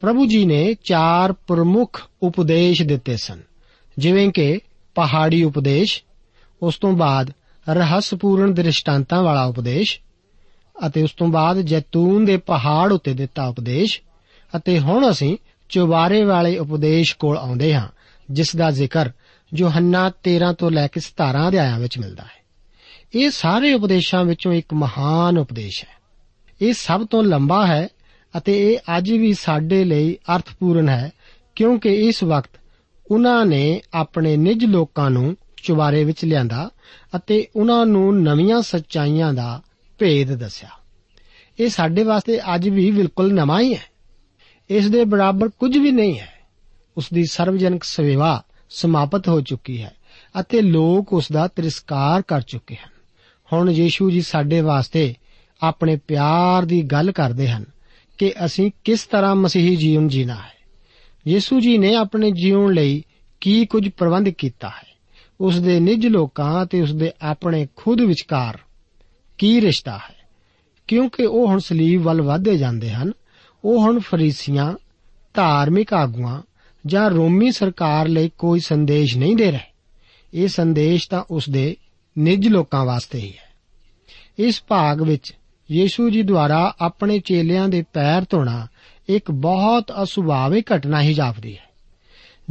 [0.00, 3.40] ਪ੍ਰਭੂ ਜੀ ਨੇ ਚਾਰ ਪ੍ਰਮੁੱਖ ਉਪਦੇਸ਼ ਦਿੱਤੇ ਸਨ।
[3.98, 4.60] ਜਿਵੇਂ ਕਿ
[4.94, 6.02] ਪਹਾੜੀ ਉਪਦੇਸ਼,
[6.62, 7.32] ਉਸ ਤੋਂ ਬਾਅਦ
[7.68, 10.00] ਰਹੱਸਪੂਰਨ ਦ੍ਰਿਸ਼ਟਾਂਤਾਂ ਵਾਲਾ ਉਪਦੇਸ਼
[10.86, 14.00] ਅਤੇ ਉਸ ਤੋਂ ਬਾਅਦ ਜੈਤੂਨ ਦੇ ਪਹਾੜ ਉੱਤੇ ਦਿੱਤਾ ਉਪਦੇਸ਼
[14.56, 15.36] ਅਤੇ ਹੁਣ ਅਸੀਂ
[15.68, 17.88] ਚੁਬਾਰੇ ਵਾਲੇ ਉਪਦੇਸ਼ ਕੋਲ ਆਉਂਦੇ ਹਾਂ,
[18.30, 19.10] ਜਿਸ ਦਾ ਜ਼ਿਕਰ
[19.54, 22.38] ਯੋਹੰਨਾ 13 ਤੋਂ ਲੈ ਕੇ 17 ਅਧਿਆਇਆਂ ਵਿੱਚ ਮਿਲਦਾ ਹੈ।
[23.14, 25.98] ਇਹ ਸਾਰੇ ਉਪਦੇਸ਼ਾਂ ਵਿੱਚੋਂ ਇੱਕ ਮਹਾਨ ਉਪਦੇਸ਼ ਹੈ।
[26.62, 27.88] ਇਹ ਸਭ ਤੋਂ ਲੰਬਾ ਹੈ
[28.38, 31.12] ਅਤੇ ਇਹ ਅੱਜ ਵੀ ਸਾਡੇ ਲਈ ਅਰਥਪੂਰਨ ਹੈ,
[31.56, 32.50] ਕਿਉਂਕਿ ਇਸ ਵਕਤ
[33.10, 36.70] ਉਹਨਾਂ ਨੇ ਆਪਣੇ ਨਿੱਜ ਲੋਕਾਂ ਨੂੰ ਚੁਬਾਰੇ ਵਿੱਚ ਲਿਆਂਦਾ
[37.16, 39.62] ਅਤੇ ਉਹਨਾਂ ਨੂੰ ਨਵੀਆਂ ਸੱਚਾਈਆਂ ਦਾ
[39.98, 40.68] ਭੇਦ ਦੱਸਿਆ।
[41.60, 43.82] ਇਹ ਸਾਡੇ ਵਾਸਤੇ ਅੱਜ ਵੀ ਬਿਲਕੁਲ ਨਵਾਂ ਹੀ ਹੈ।
[44.70, 46.32] ਇਸ ਦੇ ਬਰਾਬਰ ਕੁਝ ਵੀ ਨਹੀਂ ਹੈ।
[46.96, 49.94] ਉਸ ਦੀ ਸਰਵਜਨਕ ਸੇਵਾ ਸਮਾਪਤ ਹੋ ਚੁੱਕੀ ਹੈ
[50.40, 52.90] ਅਤੇ ਲੋਕ ਉਸ ਦਾ ਤਿਰਸਕਾਰ ਕਰ ਚੁੱਕੇ ਹਨ।
[53.52, 55.14] ਹੁਣ ਯੀਸ਼ੂ ਜੀ ਸਾਡੇ ਵਾਸਤੇ
[55.62, 57.64] ਆਪਣੇ ਪਿਆਰ ਦੀ ਗੱਲ ਕਰਦੇ ਹਨ
[58.18, 60.52] ਕਿ ਅਸੀਂ ਕਿਸ ਤਰ੍ਹਾਂ ਮਸੀਹੀ ਜੀਵਨ ਜੀਣਾ ਹੈ।
[61.28, 63.04] ਯੀਸ਼ੂ ਜੀ ਨੇ ਆਪਣੇ ਜੀਵਨ ਲਈ
[63.40, 64.88] ਕੀ ਕੁਝ ਪ੍ਰਬੰਧ ਕੀਤਾ ਹੈ?
[65.40, 68.58] ਉਸ ਦੇ ਨਿੱਜ ਲੋਕਾਂ ਅਤੇ ਉਸ ਦੇ ਆਪਣੇ ਖੁਦ ਵਿਚਕਾਰ
[69.38, 70.14] ਕੀ ਰਿਸ਼ਤਾ ਹੈ?
[70.88, 73.12] ਕਿਉਂਕਿ ਉਹ ਹੁਣ ਸਲੀਬ ਵੱਲ ਵਧਦੇ ਜਾਂਦੇ ਹਨ,
[73.64, 74.74] ਉਹ ਹੁਣ ਫਰੀਸੀਆਂ
[75.34, 76.42] ਧਾਰਮਿਕ ਆਗੂਆਂ
[76.86, 79.72] ਜਾਂ ਰੋਮੀ ਸਰਕਾਰ ਲਈ ਕੋਈ ਸੰਦੇਸ਼ ਨਹੀਂ ਦੇ ਰਹੇ।
[80.34, 81.76] ਇਹ ਸੰਦੇਸ਼ ਤਾਂ ਉਸ ਦੇ
[82.18, 83.48] ਨਿੱਜ ਲੋਕਾਂ ਵਾਸਤੇ ਹੀ ਹੈ।
[84.38, 85.34] ਇਸ ਭਾਗ ਵਿੱਚ
[85.70, 88.66] ਯੀਸ਼ੂ ਜੀ ਦੁਆਰਾ ਆਪਣੇ ਚੇਲਿਆਂ ਦੇ ਪੈਰ ਧੋਣਾ
[89.08, 91.68] ਇੱਕ ਬਹੁਤ ਅਸੁਭਾਵਿਕ ਘਟਨਾ ਹੀ ਜਾਪਦੀ ਹੈ।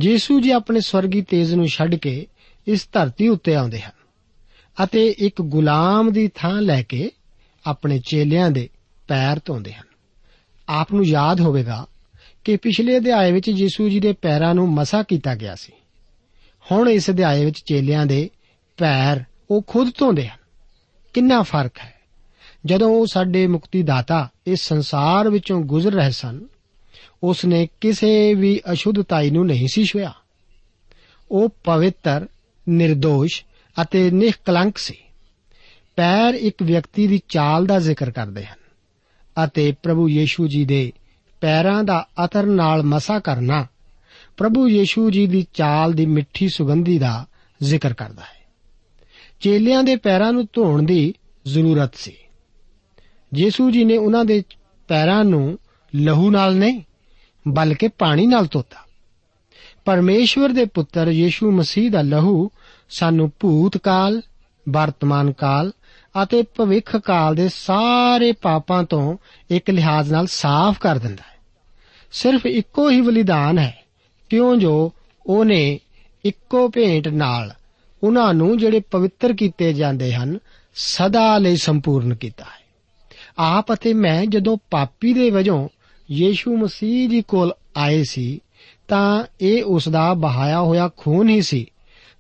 [0.02, 2.28] ਯੀਸ਼ੂ ਜੀ ਆਪਣੇ ਸਵਰਗੀ ਤੇਜ ਨੂੰ ਛੱਡ ਕੇ
[2.68, 3.92] ਇਸ ਧਰਤੀ ਉੱਤੇ ਆਉਂਦੇ ਹਨ
[4.84, 7.12] ਅਤੇ ਇੱਕ ਗੁਲਾਮ ਦੀ ਥਾਂ ਲੈ ਕੇ
[7.66, 8.70] ਆਪਣੇ ਚੇਲਿਆਂ ਦੇ
[9.08, 9.86] ਪੈਰ ਧੋਂਦੇ ਹਨ।
[10.70, 11.88] ਆਪ ਨੂੰ ਯਾਦ ਹੋਵੇਗਾ
[12.48, 15.74] ਕਿ ਪਿਛਲੇ ਅਧਿਆਏ ਵਿੱਚ ਯੀਸ਼ੂ ਜੀ ਦੇ ਪੈਰਾਂ ਨੂੰ ਮਸਾ ਕੀਤਾ ਗਿਆ ਸੀ।
[16.72, 18.30] ਹੁਣ ਇਸ ਅਧਿਆਏ ਵਿੱਚ ਚੇਲਿਆਂ ਦੇ
[18.78, 20.38] ਪੈਰ ਉਹ ਖੁਦ ਧੋਂਦੇ ਹਨ।
[21.14, 21.94] ਕਿੰਨਾ ਫ਼ਰਕ ਹੈ।
[22.66, 26.42] ਜਦੋਂ ਉਹ ਸਾਡੇ ਮੁਕਤੀ ਦਾਤਾ ਇਸ ਸੰਸਾਰ ਵਿੱਚੋਂ ਗੁਜ਼ਰ ਰਹੇ ਸਨ
[27.24, 30.14] ਉਸ ਨੇ ਕਿਸੇ ਵੀ ਅਸ਼ੁੱਧਤਾਈ ਨੂੰ ਨਹੀਂ ਸੀ ਛੁਇਆ
[31.32, 32.28] ਉਹ ਪਵਿੱਤਰ
[32.82, 33.44] નિર્ਦੋਸ਼
[33.82, 34.96] ਅਤੇ ਨਿਸ਼ਕਲੰਕ ਸੀ।
[35.96, 38.60] ਪੈਰ ਇੱਕ ਵਿਅਕਤੀ ਦੀ ਚਾਲ ਦਾ ਜ਼ਿਕਰ ਕਰਦੇ ਹਨ
[39.46, 40.94] ਅਤੇ ਪ੍ਰਭੂ ਯੀਸ਼ੂ ਜੀ ਦੇ
[41.42, 43.68] ਪੈਰਾਂ ਦਾ ਅਤਰ ਨਾਲ ਮਸਾ ਕਰਨਾ
[44.38, 47.26] ਪ੍ਰਭੂ ਯੀਸ਼ੂ ਜੀ ਦੀ ਚਾਲ ਦੀ ਮਿੱਠੀ ਸੁਗੰਧੀ ਦਾ
[47.64, 48.38] ਜ਼ਿਕਰ ਕਰਦਾ ਹੈ।
[49.40, 51.14] ਚੇਲਿਆਂ ਦੇ ਪੈਰਾਂ ਨੂੰ ਧੋਣ ਦੀ
[51.46, 52.14] ਜ਼ਰੂਰਤ ਸੀ।
[53.36, 54.44] ਯੀਸ਼ੂ ਜੀ ਨੇ ਉਹਨਾਂ ਦੇ
[54.88, 55.60] ਪੈਰਾਂ ਨੂੰ
[55.96, 56.82] ਲਹੂ ਨਾਲ ਨਹੀਂ,
[57.48, 58.78] ਬਲਕਿ ਪਾਣੀ ਨਾਲ ਧੋਤਾ।
[59.86, 62.52] ਪਰਮੇਸ਼ਵਰ ਦੇ ਪੁੱਤਰ ਯੀਸ਼ੂ ਮਸੀਹ ਦਾ ਲਹੂ
[62.90, 64.22] ਸਾਨੂੰ ਭੂਤਕਾਲ
[64.70, 65.72] ਵਰਤਮਾਨ ਕਾਲ
[66.24, 69.18] ਅਤੇ ਭਵਿੱਖ ਕਾਲ ਦੇ ਸਾਰੇ ਪਾਪਾਂ ਤੋਂ
[69.50, 71.38] ਇੱਕ ਲਿਹਾਜ਼ ਨਾਲ ਸਾਫ਼ ਕਰ ਦਿੰਦਾ ਹੈ।
[72.12, 73.84] ਸਿਰਫ ਇੱਕੋ ਹੀ ਬਲੀਦਾਨ ਹੈ,
[74.30, 74.94] ਕਿਉਂ ਜੋ
[75.26, 75.80] ਉਹਨੇ
[76.26, 77.54] ਇੱਕੋ ਭੇਂਟ ਨਾਲ
[78.04, 80.40] ਉਹਨਾਂ ਨੂੰ ਜਿਹੜੇ ਪਵਿੱਤਰ ਕੀਤੇ ਜਾਂਦੇ ਹਨ,
[80.76, 82.68] ਸਦਾ ਲਈ ਸੰਪੂਰਨ ਕੀਤਾ ਹੈ।
[83.38, 85.70] ਆਪ ਅਤੇ ਮੈਂ ਜਦੋਂ ਪਾਪੀ ਦੇ ਵਜੋਂ
[86.12, 88.40] ਯੀਸ਼ੂ ਮਸੀਹ ਜੀ ਕੋਲ ਆਏ ਸੀ,
[88.88, 91.66] ਤਾਂ ਇਹ ਉਸ ਦਾ ਬਹਾਇਆ ਹੋਇਆ ਖੂਨ ਹੀ ਸੀ,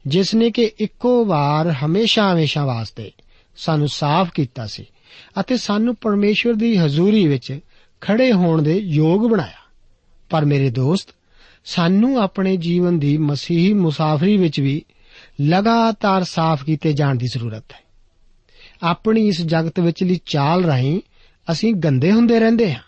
[0.07, 3.12] ਜਿਸ ਨੇ ਕਿ ਇੱਕੋ ਵਾਰ ਹਮੇਸ਼ਾ ਹਮੇਸ਼ਾ ਵਾਸਤੇ
[3.57, 4.85] ਸਾਨੂੰ ਸਾਫ਼ ਕੀਤਾ ਸੀ
[5.39, 7.59] ਅਤੇ ਸਾਨੂੰ ਪਰਮੇਸ਼ਵਰ ਦੀ ਹਜ਼ੂਰੀ ਵਿੱਚ
[8.01, 9.71] ਖੜੇ ਹੋਣ ਦੇ ਯੋਗ ਬਣਾਇਆ।
[10.29, 11.09] ਪਰ ਮੇਰੇ ਦੋਸਤ,
[11.65, 14.85] ਸਾਨੂੰ ਆਪਣੇ ਜੀਵਨ ਦੀ ਮਸੀਹੀ ਮੁਸਾਫਰੀ ਵਿੱਚ ਵੀ
[15.41, 17.79] ਲਗਾਤਾਰ ਸਾਫ਼ ਕੀਤੇ ਜਾਣ ਦੀ ਜ਼ਰੂਰਤ ਹੈ।
[18.83, 21.01] ਆਪਣੀ ਇਸ ਜਗਤ ਵਿਚਲੀ ਚਾਲ ਰਾਹੀਂ
[21.51, 22.81] ਅਸੀਂ ਗੰਦੇ ਹੁੰਦੇ ਰਹਿੰਦੇ ਹਾਂ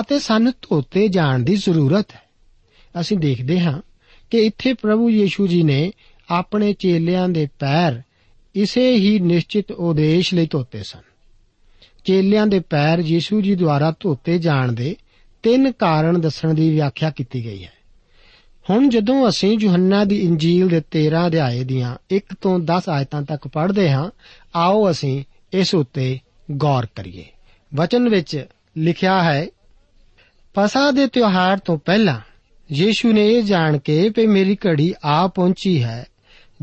[0.00, 2.22] ਅਤੇ ਸਾਨੂੰ ਧੋਤੇ ਜਾਣ ਦੀ ਜ਼ਰੂਰਤ ਹੈ।
[3.00, 3.82] ਅਸੀਂ ਦੇਖਦੇ ਹਾਂ
[4.30, 5.92] ਕਿ ਇੱਥੇ ਪ੍ਰਭੂ ਯੀਸ਼ੂ ਜੀ ਨੇ
[6.30, 8.02] ਆਪਣੇ ਚੇਲਿਆਂ ਦੇ ਪੈਰ
[8.54, 11.00] ਇਸੇ ਹੀ ਨਿਸ਼ਚਿਤ ਉਦੇਸ਼ ਲਈ ਧੋਤੇ ਸਨ।
[12.04, 14.96] ਚੇਲਿਆਂ ਦੇ ਪੈਰ ਯੀਸ਼ੂ ਜੀ ਦੁਆਰਾ ਧੋਤੇ ਜਾਣ ਦੇ
[15.42, 17.72] ਤਿੰਨ ਕਾਰਨ ਦੱਸਣ ਦੀ ਵਿਆਖਿਆ ਕੀਤੀ ਗਈ ਹੈ।
[18.70, 23.48] ਹੁਣ ਜਦੋਂ ਅਸੀਂ ਯੋਹੰਨਾ ਦੀ ਇੰਜੀਲ ਦੇ 13 ਅਧਿਆਏ ਦੀਆਂ 1 ਤੋਂ 10 ਆਇਤਾਂ ਤੱਕ
[23.48, 24.10] ਪੜ੍ਹਦੇ ਹਾਂ,
[24.54, 26.18] ਆਓ ਅਸੀਂ ਇਸ ਉੱਤੇ
[26.50, 27.24] ਗੌਰ ਕਰੀਏ।
[27.74, 28.46] ਵਚਨ ਵਿੱਚ
[28.78, 29.46] ਲਿਖਿਆ ਹੈ,
[30.58, 32.20] ਫਸਾ ਦੇ ਤਿਉਹਾਰ ਤੋਂ ਪਹਿਲਾਂ
[32.72, 36.06] ਯੀਸ਼ੂ ਨੇ ਇਹ ਜਾਣ ਕੇ ਕਿ ਮੇਰੀ ਘੜੀ ਆ ਪਹੁੰਚੀ ਹੈ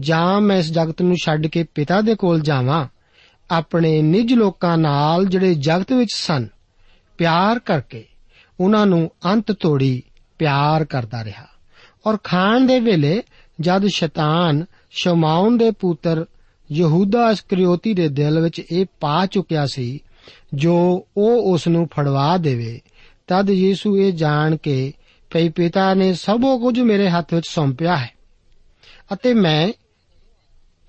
[0.01, 2.87] ਜਾਂ ਮੈਂ ਇਸ ਜਗਤ ਨੂੰ ਛੱਡ ਕੇ ਪਿਤਾ ਦੇ ਕੋਲ ਜਾਵਾਂ,
[3.51, 6.47] ਆਪਣੇ ਨਿੱਜ ਲੋਕਾਂ ਨਾਲ ਜਿਹੜੇ ਜਗਤ ਵਿੱਚ ਸਨ,
[7.17, 8.05] ਪਿਆਰ ਕਰਕੇ
[8.59, 10.03] ਉਹਨਾਂ ਨੂੰ ਅੰਤ ਤੋੜੀ
[10.39, 11.45] ਪਿਆਰ ਕਰਦਾ ਰਿਹਾ।
[12.07, 13.23] ਔਰ ਖਾਣ ਦੇ ਵੇਲੇ
[13.61, 16.25] ਜਦ ਸ਼ੈਤਾਨ ਸ਼ਮਾਉਨ ਦੇ ਪੁੱਤਰ
[16.71, 19.99] ਯਹੂਦਾ ਇਸਕਰੀਓਤੀ ਦੇ ਦਿਲ ਵਿੱਚ ਇਹ ਪਾ ਚੁੱਕਿਆ ਸੀ,
[20.53, 22.81] ਜੋ ਉਹ ਉਸ ਨੂੰ ਫੜਵਾ ਦੇਵੇ,
[23.27, 24.93] ਤਦ ਯੀਸ਼ੂ ਇਹ ਜਾਣ ਕੇ
[25.33, 28.09] ਭਈ ਪਿਤਾ ਨੇ ਸਭੋ ਕੁਝ ਮੇਰੇ ਹੱਥ ਵਿੱਚ ਸੌਂਪਿਆ ਹੈ।
[29.13, 29.71] ਅਤੇ ਮੈਂ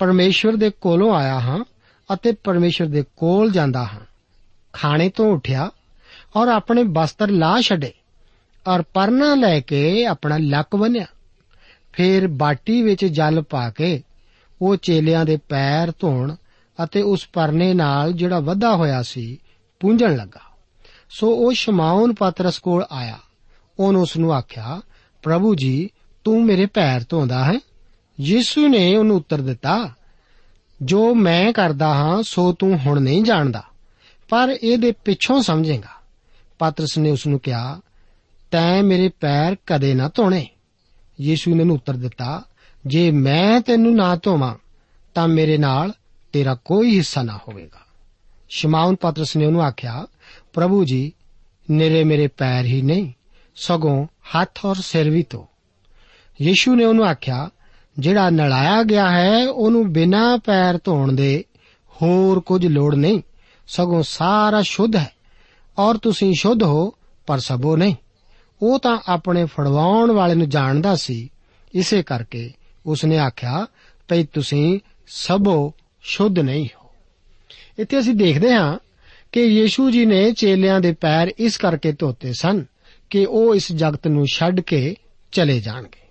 [0.03, 1.65] ਪਰਮੇਸ਼ਵਰ ਦੇ ਕੋਲੋਂ ਆਇਆ ਹਾਂ
[2.13, 4.01] ਅਤੇ ਪਰਮੇਸ਼ਵਰ ਦੇ ਕੋਲ ਜਾਂਦਾ ਹਾਂ।
[4.73, 5.71] ਖਾਣੇ ਤੋਂ ਉੱਠਿਆ
[6.37, 7.93] ਔਰ ਆਪਣੇ ਬਸਤਰ ਲਾ ਛੱਡੇ
[8.67, 11.05] ਔਰ ਪਰਨਾ ਲੈ ਕੇ ਆਪਣਾ ਲੱਕ ਬੰਨਿਆ।
[11.93, 14.03] ਫਿਰ ਬਾਟੀ ਵਿੱਚ ਜਲ ਪਾ ਕੇ
[14.63, 16.35] ਉਹ ਚੇਲਿਆਂ ਦੇ ਪੈਰ ਧੋਣ
[16.85, 19.39] ਅਤੇ ਉਸ ਪਰਨੇ ਨਾਲ ਜਿਹੜਾ ਵਧਾ ਹੋਇਆ ਸੀ
[19.81, 20.41] ਪੂੰਝਣ ਲੱਗਾ।
[21.11, 23.19] ਸੋ ਉਹ ਸ਼ਮਾਉਨ ਪਤਰਸ ਕੋਲ ਆਇਆ।
[23.79, 24.81] ਉਹਨੇ ਉਸ ਨੂੰ ਆਖਿਆ,
[25.23, 25.91] ਪ੍ਰਭੂ ਜੀ,
[26.25, 27.61] ਤੂੰ ਮੇਰੇ ਪੈਰ ਧੋਂਦਾ ਹੈ?
[28.21, 29.95] ਯੀਸ਼ੂ ਨੇ ਉਹਨੂੰ ਉੱਤਰ ਦਿੱਤਾ,
[30.83, 33.63] ਜੋ ਮੈਂ ਕਰਦਾ ਹਾਂ, ਸੋ ਤੂੰ ਹੁਣ ਨਹੀਂ ਜਾਣਦਾ,
[34.29, 36.03] ਪਰ ਇਹਦੇ ਪਿੱਛੋਂ ਸਮਝੇਗਾ।
[36.59, 37.81] ਪਤਰਸ ਨੇ ਉਸ ਨੂੰ ਕਿਹਾ,
[38.51, 40.49] ਤੈਂ ਮੇਰੇ ਪੈਰ ਕਦੇ ਨਾ ਧੋਣੇ।
[41.21, 42.45] ਯੀਸ਼ੂ ਨੇ ਉਹਨੂੰ ਉੱਤਰ ਦਿੱਤਾ,
[42.87, 44.55] ਜੇ ਮੈਂ ਤੈਨੂੰ ਨਾ ਧੋਵਾਂ,
[45.15, 45.93] ਤਾਂ ਮੇਰੇ ਨਾਲ
[46.33, 47.87] ਤੇਰਾ ਕੋਈ ਹਿੱਸਾ ਨਾ ਹੋਵੇਗਾ।
[48.49, 50.07] ਸ਼ਮਾਉਨ ਪਤਰਸ ਨੇ ਉਹਨੂੰ ਆਖਿਆ,
[50.53, 51.13] ਪ੍ਰਭੂ ਜੀ
[51.71, 53.13] ਨਿਰੇ ਮੇਰੇ ਪੈਰ ਹੀ ਨਹੀਂ,
[53.57, 55.49] ਸਗੋਂ ਹੱਥ ਔਰ ਸਿਰ ਵੀ ਧੋ।
[56.43, 57.51] ਯੀਸ਼ੂ ਨੇ ਉਹਨੂੰ ਆਖਿਆ
[57.99, 61.45] ਜਿਹੜਾ ਨਲਾਇਆ ਗਿਆ ਹੈ, ਉਹਨੂੰ ਬਿਨਾਂ ਪੈਰ ਧੋਣ ਦੇ
[62.03, 63.23] ਹੋਰ ਕੁਝ ਲੋੜ ਨਹੀਂ।
[63.69, 65.13] ਸਗੋਂ ਸਾਰਾ ਸ਼ੁੱਧ ਹੈ।
[65.79, 66.95] ਔਰ ਤੁਸੀਂ ਸ਼ੁੱਧ ਹੋ,
[67.27, 67.95] ਪਰ ਸਭੋ ਨਹੀਂ।
[68.63, 71.31] ਉਹ ਤਾਂ ਆਪਣੇ ਫੜਵਾਉਣ ਵਾਲੇ ਨੂੰ ਜਾਣਦਾ ਸੀ।
[71.75, 72.53] ਇਸੇ ਕਰਕੇ
[72.87, 73.67] ਉਸਨੇ ਆਖਿਆ,
[74.09, 76.91] ਭਈ ਤੁਸੀਂ ਸਭੋ ਸ਼ੁੱਧ ਨਹੀਂ ਹੋ।
[77.79, 78.79] ਇੱਥੇ ਅਸੀਂ ਦੇਖਦੇ ਹਾਂ
[79.33, 82.65] ਕਿ ਯੀਸ਼ੂ ਜੀ ਨੇ ਚੇਲਿਆਂ ਦੇ ਪੈਰ ਇਸ ਕਰਕੇ ਧੋਤੇ ਸਨ
[83.11, 84.97] ਕਿ ਉਹ ਇਸ ਜਗਤ ਨੂੰ ਛੱਡ ਕੇ
[85.33, 86.02] ਚਲੇ ਜਾਣਗੇ।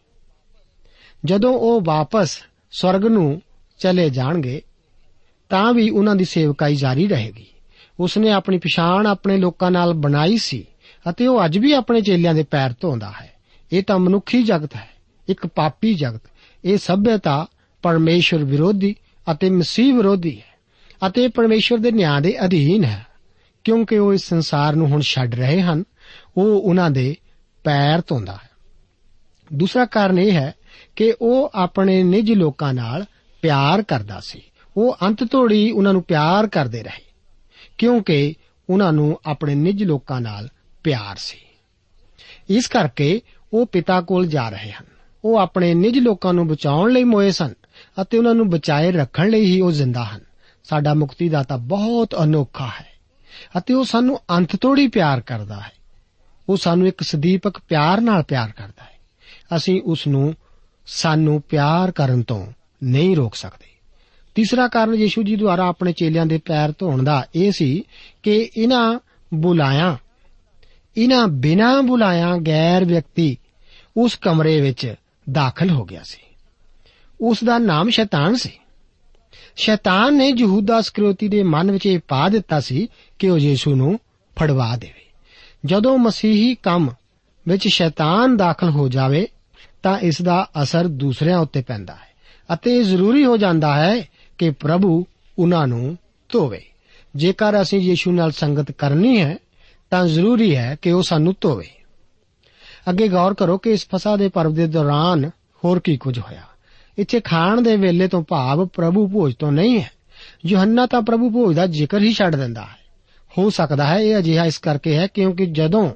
[1.25, 3.41] ਜਦੋਂ ਉਹ ਵਾਪਸ ਸਵਰਗ ਨੂੰ
[3.79, 4.61] ਚਲੇ ਜਾਣਗੇ,
[5.49, 7.45] ਤਾਂ ਵੀ ਉਹਨਾਂ ਦੀ ਸੇਵਕਾਈ ਜਾਰੀ ਰਹੇਗੀ।
[7.99, 10.65] ਉਸਨੇ ਆਪਣੀ ਪਛਾਣ ਆਪਣੇ ਲੋਕਾਂ ਨਾਲ ਬਣਾਈ ਸੀ
[11.09, 13.33] ਅਤੇ ਉਹ ਅੱਜ ਵੀ ਆਪਣੇ ਚੇਲਿਆਂ ਦੇ ਪੈਰ ਧੋਂਦਾ ਹੈ।
[13.71, 14.89] ਇਹ ਤਾਂ ਮਨੁੱਖੀ ਜਗਤ ਹੈ,
[15.29, 16.21] ਇੱਕ ਪਾਪੀ ਜਗਤ।
[16.65, 17.47] ਇਹ ਸਭਿਅਤਾ
[17.81, 18.95] ਪਰਮੇਸ਼ਰ ਵਿਰੋਧੀ
[19.31, 20.51] ਅਤੇ ਮਸੀਹ ਵਿਰੋਧੀ ਹੈ
[21.07, 23.05] ਅਤੇ ਪਰਮੇਸ਼ਰ ਦੇ ਨਿਆਂ ਦੇ ਅਧੀਨ ਹੈ,
[23.63, 25.83] ਕਿਉਂਕਿ ਉਹ ਇਸ ਸੰਸਾਰ ਨੂੰ ਹੁਣ ਛੱਡ ਰਹੇ ਹਨ।
[26.37, 27.15] ਉਹ ਉਹਨਾਂ ਦੇ
[27.63, 28.49] ਪੈਰ ਧੋਂਦਾ ਹੈ।
[29.53, 30.53] ਦੂਸਰਾ ਕਾਰਨ ਇਹ ਹੈ
[30.95, 33.05] ਕਿ ਉਹ ਆਪਣੇ ਨਿੱਜ ਲੋਕਾਂ ਨਾਲ
[33.41, 34.41] ਪਿਆਰ ਕਰਦਾ ਸੀ।
[34.77, 37.03] ਉਹ ਅੰਤ ਤੋੜੀ ਉਹਨਾਂ ਨੂੰ ਪਿਆਰ ਕਰਦੇ ਰਹੇ,
[37.77, 38.33] ਕਿਉਂਕਿ
[38.69, 40.49] ਉਹਨਾਂ ਨੂੰ ਆਪਣੇ ਨਿੱਜ ਲੋਕਾਂ ਨਾਲ
[40.83, 41.37] ਪਿਆਰ ਸੀ।
[42.49, 43.21] ਇਸ ਕਰਕੇ
[43.53, 44.85] ਉਹ ਪਿਤਾ ਕੋਲ ਜਾ ਰਹੇ ਹਨ।
[45.23, 47.53] ਉਹ ਆਪਣੇ ਨਿੱਜ ਲੋਕਾਂ ਨੂੰ ਬਚਾਉਣ ਲਈ ਮੋਏ ਸਨ
[48.01, 50.21] ਅਤੇ ਉਹਨਾਂ ਨੂੰ ਬਚਾਏ ਰੱਖਣ ਲਈ ਹੀ ਉਹ ਜ਼ਿੰਦਾ ਹਨ।
[50.63, 52.87] ਸਾਡਾ ਮੁਕਤੀਦਾਤਾ ਬਹੁਤ ਅਨੋਖਾ ਹੈ
[53.57, 55.71] ਅਤੇ ਉਹ ਸਾਨੂੰ ਅੰਤ ਤੋੜੀ ਪਿਆਰ ਕਰਦਾ ਹੈ।
[56.49, 58.99] ਉਹ ਸਾਨੂੰ ਇੱਕ ਸਦੀਪਕ ਪਿਆਰ ਨਾਲ ਪਿਆਰ ਕਰਦਾ ਹੈ।
[59.55, 60.33] ਅਸੀਂ ਉਸ ਨੂੰ
[60.93, 62.47] ਸਾਨੂੰ ਪਿਆਰ ਕਰਨ ਤੋਂ
[62.83, 63.65] ਨਹੀਂ ਰੋਕ ਸਕਦੇ।
[64.35, 67.83] ਤੀਸਰਾ ਕਾਰਨ ਯੀਸ਼ੂ ਜੀ ਦੁਆਰਾ ਆਪਣੇ ਚੇਲਿਆਂ ਦੇ ਪੈਰ ਧੋਣ ਦਾ ਇਹ ਸੀ
[68.23, 68.99] ਕਿ ਇਹਨਾਂ
[69.33, 69.97] ਬੁਲਾਇਆ,
[70.97, 73.37] ਇਹਨਾਂ ਬਿਨਾਂ ਬੁਲਾਇਆ ਗੈਰ ਵਿਅਕਤੀ
[73.97, 74.95] ਉਸ ਕਮਰੇ ਵਿੱਚ
[75.31, 76.21] ਦਾਖਲ ਹੋ ਗਿਆ ਸੀ।
[77.21, 78.51] ਉਸ ਦਾ ਨਾਮ ਸ਼ੈਤਾਨ ਸੀ।
[79.55, 82.87] ਸ਼ੈਤਾਨ ਨੇ ਯਹੂਦਾ ਸਕਰਿਓਤੀ ਦੇ ਮਨ ਵਿੱਚ ਇਹ ਪਾ ਦਿੱਤਾ ਸੀ
[83.19, 83.99] ਕਿ ਉਹ ਯੀਸ਼ੂ ਨੂੰ
[84.39, 85.05] ਫੜਵਾ ਦੇਵੇ।
[85.65, 86.89] ਜਦੋਂ ਮਸੀਹੀ ਕੰਮ
[87.47, 89.27] ਵਿੱਚ ਸ਼ੈਤਾਨ ਦਾਖਲ ਹੋ ਜਾਵੇ
[89.83, 92.11] ਤਾਂ ਇਸ ਦਾ ਅਸਰ ਦੂਸਰਿਆਂ ਉੱਤੇ ਪੈਂਦਾ ਹੈ।
[92.53, 94.01] ਅਤੇ ਇਹ ਜ਼ਰੂਰੀ ਹੋ ਜਾਂਦਾ ਹੈ
[94.37, 95.05] ਕਿ ਪ੍ਰਭੂ
[95.39, 95.97] ਉਹਨਾਂ ਨੂੰ
[96.29, 96.65] ਧੋਵੇ
[97.15, 99.37] ਜੇਕਰ ਅਸੀਂ ਯੀਸ਼ੂ ਨਾਲ ਸੰਗਤ ਕਰਨੀ ਹੈ,
[99.89, 101.69] ਤਾਂ ਜ਼ਰੂਰੀ ਹੈ ਕਿ ਉਹ ਸਾਨੂੰ ਧੋਵੇ
[102.89, 105.29] ਅੱਗੇ ਗੌਰ ਕਰੋ ਕਿ ਇਸ ਫਸਾ ਦੇ ਪਰਵ ਦੇ ਦੌਰਾਨ
[105.65, 106.41] ਹੋਰ ਕੀ ਕੁਝ ਹੋਇਆ।
[106.97, 109.91] ਇੱਥੇ ਖਾਣ ਦੇ ਵੇਲੇ ਤੋਂ ਭਾਵ ਪ੍ਰਭੂ ਭੋਜ ਤੋਂ ਨਹੀਂ ਹੈ।
[110.45, 112.81] ਯੋਹੰਨਾ ਤਾਂ ਪ੍ਰਭੂ ਭੋਜ ਦਾ ਜ਼ਿਕਰ ਹੀ ਛੱਡ ਦਿੰਦਾ ਹੈ।
[113.37, 115.89] ਹੋ ਸਕਦਾ ਹੈ ਇਹ ਅਜਿਹਾ ਇਸ ਕਰਕੇ ਹੈ ਕਿਉਂਕਿ ਜਦੋਂ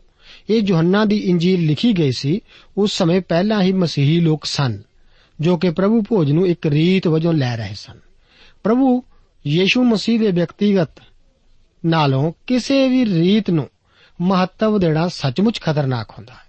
[0.49, 2.41] ਇਹ ਯੋਹੰਨਾ ਦੀ ਇੰਜੀਲ ਲਿਖੀ ਗਈ ਸੀ,
[2.77, 4.81] ਉਸ ਸਮੇਂ ਪਹਿਲਾਂ ਹੀ ਮਸੀਹੀ ਲੋਕ ਸਨ,
[5.41, 7.99] ਜੋ ਕਿ ਪ੍ਰਭੂ ਭੋਜ ਨੂੰ ਇੱਕ ਰੀਤ ਵਜੋਂ ਲੈ ਰਹੇ ਸਨ।
[8.63, 9.03] ਪ੍ਰਭੂ
[9.47, 10.89] ਯੀਸ਼ੂ ਮਸੀਹ ਦੇ ਵਿਅਕਤੀਗਤ
[11.86, 13.69] ਨਾਲੋਂ ਕਿਸੇ ਵੀ ਰੀਤ ਨੂੰ
[14.21, 16.45] ਮਹੱਤਵ ਦੇਣਾ ਸੱਚਮੁੱਚ ਖਤਰਨਾਕ ਹੁੰਦਾ ਹੈ।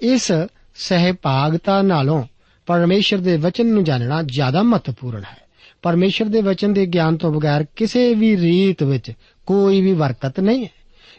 [0.00, 0.32] ਇਸ
[0.74, 2.24] ਸਹਿਭਾਗਤਾ ਨਾਲੋਂ
[2.66, 5.46] ਪਰਮੇਸ਼ਰ ਦੇ ਵਚਨ ਨੂੰ ਜਾਣਨਾ ਜ਼ਿਆਦਾ ਮਹੱਤਵਪੂਰਨ ਹੈ।
[5.82, 9.12] ਪਰਮੇਸ਼ਰ ਦੇ ਵਚਨ ਦੇ ਗਿਆਨ ਤੋਂ ਬਗੈਰ ਕਿਸੇ ਵੀ ਰੀਤ ਵਿੱਚ
[9.46, 10.70] ਕੋਈ ਵੀ ਬਰਕਤ ਨਹੀਂ ਹੈ।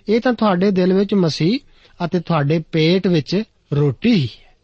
[0.09, 1.59] ਇਹ ਤਾਂ ਤੁਹਾਡੇ ਦਿਲ ਵਿੱਚ ਮਸੀਹ
[2.05, 4.55] ਅਤੇ ਤੁਹਾਡੇ ਪੇਟ ਵਿੱਚ ਰੋਟੀ ਹੀ ਹੈ।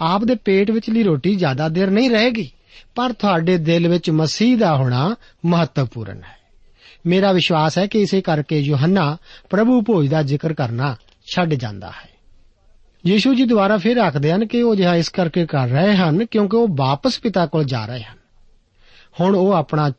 [0.00, 2.50] ਆਪ ਦੇ ਪੇਟ ਵਿਚਲੀ ਰੋਟੀ ਜ਼ਿਆਦਾ ਦੇਰ ਨਹੀਂ ਰਹੇਗੀ,
[2.94, 6.44] ਪਰ ਤੁਹਾਡੇ ਦਿਲ ਵਿੱਚ ਮਸੀਹ ਦਾ ਹੋਣਾ ਮਹੱਤਵਪੂਰਨ ਹੈ।
[7.06, 9.16] ਮੇਰਾ ਵਿਸ਼ਵਾਸ ਹੈ ਕਿ ਇਸੇ ਕਰਕੇ ਯੋਹੰਨਾ
[9.50, 10.96] ਪ੍ਰਭੂ ਭੋਜ ਦਾ ਜ਼ਿਕਰ ਕਰਨਾ
[11.34, 12.14] ਛੱਡ ਜਾਂਦਾ ਹੈ।
[13.06, 16.56] ਯੀਸ਼ੂ ਜੀ ਦੁਆਰਾ ਫਿਰ ਆਖਦੇ ਹਨ ਕਿ ਉਹ ਜਿਹਾ ਇਸ ਕਰਕੇ ਕਰ ਰਹੇ ਹਨ ਕਿਉਂਕਿ
[16.56, 18.16] ਉਹ ਵਾਪਸ ਪਿਤਾ ਕੋਲ ਜਾ ਰਹੇ ਹਨ।
[19.20, 19.90] ਹੁਣ ਉਹ ਆਪਣਾ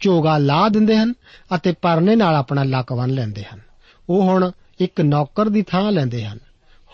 [0.00, 1.14] ਚੋਗਾ ਲਾ ਦਿੰਦੇ ਹਨ
[1.54, 3.60] ਅਤੇ ਪਰਨੇ ਨਾਲ ਆਪਣਾ ਲੱਕ ਬੰਨ ਲੈਂਦੇ ਹਨ।
[4.08, 6.38] ਉਹ ਹੁਣ ਇੱਕ ਨੌਕਰ ਦੀ ਥਾਂ ਲੈਂਦੇ ਹਨ।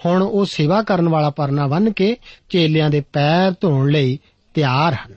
[0.06, 2.16] ਹੁਣ ਉਹ ਸੇਵਾ ਕਰਨ ਵਾਲਾ ਪਰਨਾ ਬੰਨ ਕੇ
[2.48, 4.18] ਚੇਲਿਆਂ ਦੇ ਪੈਰ ਧੋਣ ਲਈ
[4.54, 5.14] ਤਿਆਰ ਹਨ।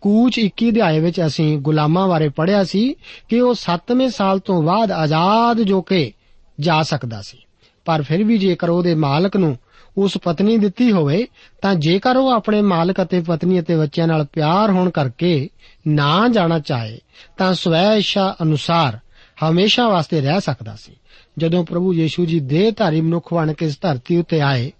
[0.00, 2.94] ਕੂਚ 21 ਅਧਿਆਏ ਵਿੱਚ ਅਸੀਂ ਗੁਲਾਮਾਂ ਬਾਰੇ ਪੜ੍ਹਿਆ ਸੀ
[3.28, 6.12] ਕਿ ਉਹ 7ਵੇਂ ਸਾਲ ਤੋਂ ਬਾਅਦ ਆਜ਼ਾਦ ਜੋ ਕਿ
[6.60, 7.38] ਜਾ ਸਕਦਾ ਸੀ।
[7.84, 9.58] ਪਰ ਫਿਰ ਵੀ ਜੇਕਰ ਉਹਦੇ ਮਾਲਕ ਨੂੰ
[9.98, 11.26] ਉਸ ਪਤਨੀ ਦਿੱਤੀ ਹੋਵੇ,
[11.62, 15.48] ਤਾਂ ਜੇਕਰ ਉਹ ਆਪਣੇ ਮਾਲਕ ਅਤੇ ਪਤਨੀ ਅਤੇ ਬੱਚਿਆਂ ਨਾਲ ਪਿਆਰ ਹੋਣ ਕਰਕੇ
[15.88, 16.98] ਨਾ ਜਾਣਾ ਚਾਹੇ,
[17.36, 18.98] ਤਾਂ ਸਵੈ ਇੱਛਾ ਅਨੁਸਾਰ
[19.44, 20.92] ਹਮੇਸ਼ਾ ਵਾਸਤੇ ਰਹਿ ਸਕਦਾ ਸੀ।
[21.38, 24.72] ਜਦੋਂ ਪ੍ਰਭੂ ਯੀਸ਼ੂ ਜੀ ਦੇਹਧਾਰੀ ਮਨੁੱਖ ਬਣ ਕੇ ਇਸ ਧਰਤੀ ਉੱਤੇ ਆਏ,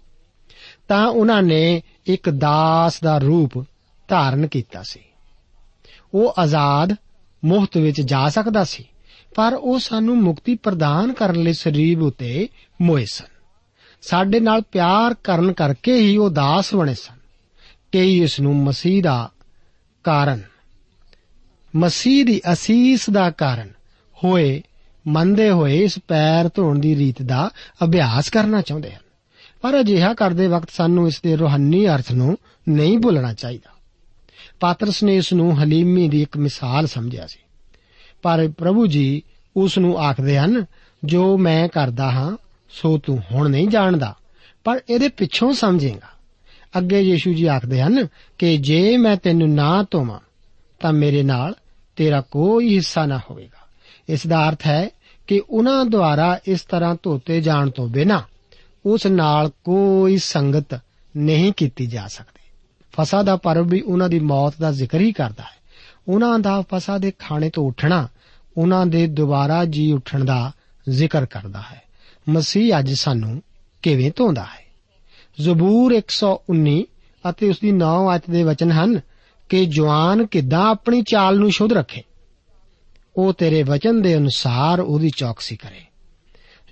[0.87, 3.65] ਤਾਂ ਉਹਨਾਂ ਨੇ ਇੱਕ ਦਾਸ ਦਾ ਰੂਪ
[4.07, 4.99] ਧਾਰਨ ਕੀਤਾ ਸੀ।
[6.13, 6.95] ਉਹ ਆਜ਼ਾਦ
[7.45, 8.85] ਮੁਫਤ ਵਿੱਚ ਜਾ ਸਕਦਾ ਸੀ,
[9.35, 12.47] ਪਰ ਉਹ ਸਾਨੂੰ ਮੁਕਤੀ ਪ੍ਰਦਾਨ ਕਰਨ ਲਈ ਸਰੀਰ ਉਤੇ
[12.81, 13.33] ਮੋਏ ਸਨ।
[14.01, 17.15] ਸਾਡੇ ਨਾਲ ਪਿਆਰ ਕਰਨ ਕਰਕੇ ਹੀ ਉਹ ਦਾਸ ਬਣੇ ਸਨ
[17.91, 19.29] ਕਈ ਇਸ ਨੂੰ ਮਸੀਹ ਦਾ
[20.03, 20.41] ਕਾਰਨ,
[21.75, 23.69] ਮਸੀਹ ਦੀ ਅਸੀਸ ਦਾ ਕਾਰਨ
[24.23, 24.61] ਹੋਏ
[25.07, 27.49] ਮੰਨਦੇ ਹੋਏ ਇਸ ਪੈਰ ਧੋਣ ਦੀ ਰੀਤ ਦਾ
[27.83, 29.01] ਅਭਿਆਸ ਕਰਨਾ ਚਾਹੁੰਦੇ ਹਨ।
[29.61, 32.37] ਪਰ ਅਜਿਹਾ ਕਰਦੇ ਵਕਤ ਸਾਨੂੰ ਇਸ ਦੇ ਰੋਹਨੀ ਅਰਥ ਨੂੰ
[32.69, 33.69] ਨਹੀਂ ਭੁੱਲਣਾ ਚਾਹੀਦਾ।
[34.59, 37.39] ਪਾਤਰਸ ਨੇ ਇਸ ਨੂੰ ਹਲੀਮੀ ਦੀ ਇੱਕ ਮਿਸਾਲ ਸਮਝਿਆ ਸੀ।
[38.21, 39.23] ਪਰ ਪ੍ਰਭੂ ਜੀ
[39.57, 40.65] ਉਸ ਨੂੰ ਆਖਦੇ ਹਨ,
[41.05, 42.37] ਜੋ ਮੈਂ ਕਰਦਾ ਹਾਂ,
[42.69, 44.15] ਸੋ ਤੂੰ ਹੁਣ ਨਹੀਂ ਜਾਣਦਾ,
[44.63, 46.15] ਪਰ ਇਹਦੇ ਪਿੱਛੋਂ ਸਮਝੇਗਾ।
[46.77, 50.19] ਅੱਗੇ ਯੀਸ਼ੂ ਜੀ ਆਖਦੇ ਹਨ ਕਿ ਜੇ ਮੈਂ ਤੈਨੂੰ ਨਾ ਧੋਵਾਂ,
[50.79, 51.55] ਤਾਂ ਮੇਰੇ ਨਾਲ
[51.95, 53.67] ਤੇਰਾ ਕੋਈ ਹਿੱਸਾ ਨਾ ਹੋਵੇਗਾ।
[54.09, 54.89] ਇਸ ਦਾ ਅਰਥ ਹੈ
[55.27, 58.23] ਕਿ ਉਹਨਾਂ ਦੁਆਰਾ ਇਸ ਤਰ੍ਹਾਂ ਧੋਤੇ ਜਾਣ ਤੋਂ ਬਿਨਾ
[58.85, 60.79] ਉਸ ਨਾਲ ਕੋਈ ਸੰਗਤ
[61.17, 62.51] ਨਹੀਂ ਕੀਤੀ ਜਾ ਸਕਦੀ।
[62.91, 65.55] ਫਸਾ ਦਾ ਪਰਵ ਵੀ ਉਹਨਾਂ ਦੀ ਮੌਤ ਦਾ ਜ਼ਿਕਰ ਹੀ ਕਰਦਾ ਹੈ।
[66.07, 68.07] ਉਹਨਾਂ ਦਾ ਫਸਾ ਦੇ ਖਾਣੇ ਤੋਂ ਉੱਠਣਾ
[68.57, 70.51] ਉਹਨਾਂ ਦੇ ਦੁਬਾਰਾ ਜੀ ਉੱਠਣ ਦਾ
[70.89, 71.81] ਜ਼ਿਕਰ ਕਰਦਾ ਹੈ।
[72.29, 73.43] ਮਸੀਹ ਅੱਜ ਸਾਨੂੰ
[73.81, 74.65] ਕਿਵੇਂ ਧੋਂਦਾ ਹੈ?
[75.41, 76.83] ਜ਼ਬੂਰ 119
[77.29, 79.01] ਅਤੇ ਉਸ ਦੀ 9 ਆਇਤ ਦੇ ਵਚਨ ਹਨ
[79.49, 82.03] ਕਿ ਜਵਾਨ ਕਿੱਦਾਂ ਆਪਣੀ ਚਾਲ ਨੂੰ ਸ਼ੁੱਧ ਰੱਖੇ।
[83.17, 85.81] ਉਹ ਤੇਰੇ ਵਚਨ ਦੇ ਅਨੁਸਾਰ ਉਹਦੀ ਚੌਕਸੀ ਕਰੇ।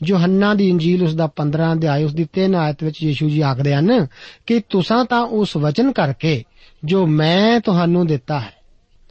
[0.06, 3.76] ਯੋਹੰਨਾ ਦੀ ਇੰਜੀਲ ਉਸ ਦਾ 15 ਅਧਿਆਇ ਉਸ ਦੀ 3 ਆਇਤ ਵਿੱਚ ਯੀਸ਼ੂ ਜੀ ਆਖਦੇ
[3.76, 4.08] ਹਨ
[4.48, 6.44] ਕਿ ਤੁਸੀਂ ਤਾਂ ਉਸ ਵਚਨ ਕਰਕੇ
[6.86, 8.54] ਜੋ ਮੈਂ ਤੁਹਾਨੂੰ ਦਿੱਤਾ ਹੈ,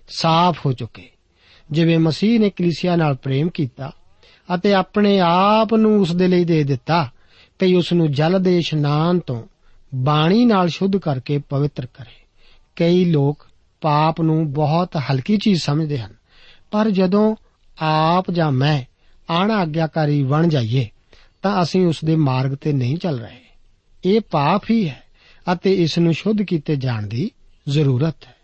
[0.09, 1.09] ਸਾਫ਼ ਹੋ ਚੁੱਕੇ।
[1.71, 3.93] ਜਿਵੇਂ ਮਸੀਹ ਨੇ ਕਲੀਸਿਆ ਨਾਲ ਪ੍ਰੇਮ ਕੀਤਾ
[4.55, 7.11] ਅਤੇ ਆਪਣੇ ਆਪ ਨੂੰ ਉਸ ਦੇ ਲਈ ਦੇ ਦਿੱਤਾ
[7.59, 9.43] ਕਿ ਉਸ ਨੂੰ ਜਲ ਦੇ ਇਸ਼ਨਾਨ ਤੋਂ
[9.95, 12.27] ਬਾਣੀ ਨਾਲ ਸ਼ੁੱਧ ਕਰਕੇ ਪਵਿੱਤਰ ਕਰੇ।
[12.77, 13.47] ਕਈ ਲੋਕ
[13.81, 16.22] ਪਾਪ ਨੂੰ ਬਹੁਤ ਹਲਕੀ ਚੀਜ਼ ਸਮਝਦੇ ਹਨ।
[16.73, 17.37] ਪਰ ਜਦੋਂ
[17.83, 18.83] ਆਪ ਜਾਂ ਮੈਂ
[19.33, 20.89] ਆਗਿਆਕਾਰੀ ਬਣ ਜਾਈਏ,
[21.43, 23.41] ਤਾਂ ਅਸੀਂ ਉਸ ਦੇ ਮਾਰਗ ਤੇ ਨਹੀਂ ਚੱਲ ਰਹੇ।
[24.05, 25.03] ਇਹ ਪਾਪ ਹੀ ਹੈ
[25.53, 27.31] ਅਤੇ ਇਸ ਨੂੰ ਸ਼ੁੱਧ ਕੀਤੇ ਜਾਣ ਦੀ
[27.69, 28.35] ਜ਼ਰੂਰਤ ਹੈ।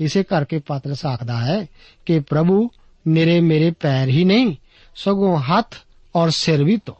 [0.00, 1.66] ਇਸੇ ਕਰਕੇ ਪਾਤਰਸ ਆਖਦਾ ਹੈ
[2.06, 2.70] ਕਿ ਪ੍ਰਭੂ
[3.06, 4.56] ਮੇਰੇ ਮੇਰੇ ਪੈਰ ਹੀ ਨਹੀਂ,
[4.96, 5.74] ਸਗੋਂ ਹੱਥ
[6.16, 6.96] ਔਰ ਸਿਰ ਵੀ ਧੋ।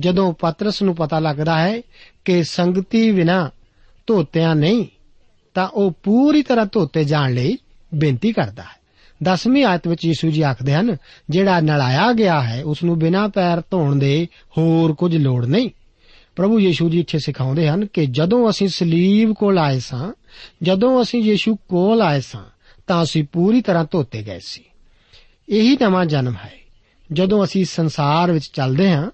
[0.00, 1.80] ਜਦੋਂ ਪਤਰਸ ਨੂੰ ਪਤਾ ਲੱਗਦਾ ਹੈ
[2.24, 3.50] ਕਿ ਸੰਗਤੀ ਬਿਨਾ
[4.06, 4.86] ਧੋਤਿਆਂ ਨਹੀਂ,
[5.54, 7.58] ਤਾਂ ਉਹ ਪੂਰੀ ਤਰ੍ਹਾਂ ਧੋਤੇ ਜਾਣ ਲਈ
[7.94, 8.85] ਬੇਨਤੀ ਕਰਦਾ ਹੈ।
[9.22, 10.96] 10ਵੀਂ ਆਇਤ ਵਿੱਚ ਯਿਸੂ ਜੀ ਆਖਦੇ ਹਨ,
[11.30, 15.70] ਜਿਹੜਾ ਨਲਾਇਆ ਗਿਆ ਹੈ ਉਸ ਨੂੰ ਬਿਨਾ ਪੈਰ ਧੋਣ ਦੇ ਹੋਰ ਕੁਝ ਲੋੜ ਨਹੀਂ।
[16.36, 20.12] ਪ੍ਰਭੂ ਯੀਸ਼ੂ ਜੀ ਇੱਥੇ ਸਿਖਾਉਂਦੇ ਹਨ ਕਿ ਜਦੋਂ ਅਸੀਂ ਸਲੀਬ ਕੋਲ ਆਏ ਸਾਂ,
[20.62, 22.44] ਜਦੋਂ ਅਸੀਂ ਯੀਸ਼ੂ ਕੋਲ ਆਏ ਸਾਂ,
[22.86, 24.64] ਤਾਂ ਅਸੀਂ ਪੂਰੀ ਤਰ੍ਹਾਂ ਧੋਤੇ ਗਏ ਸੀ।
[25.48, 26.52] ਇਹੀ ਨਵਾਂ ਜਨਮ ਹੈ।
[27.12, 29.10] ਜਦੋਂ ਅਸੀਂ ਸੰਸਾਰ ਵਿੱਚ ਚੱਲਦੇ ਹਾਂ,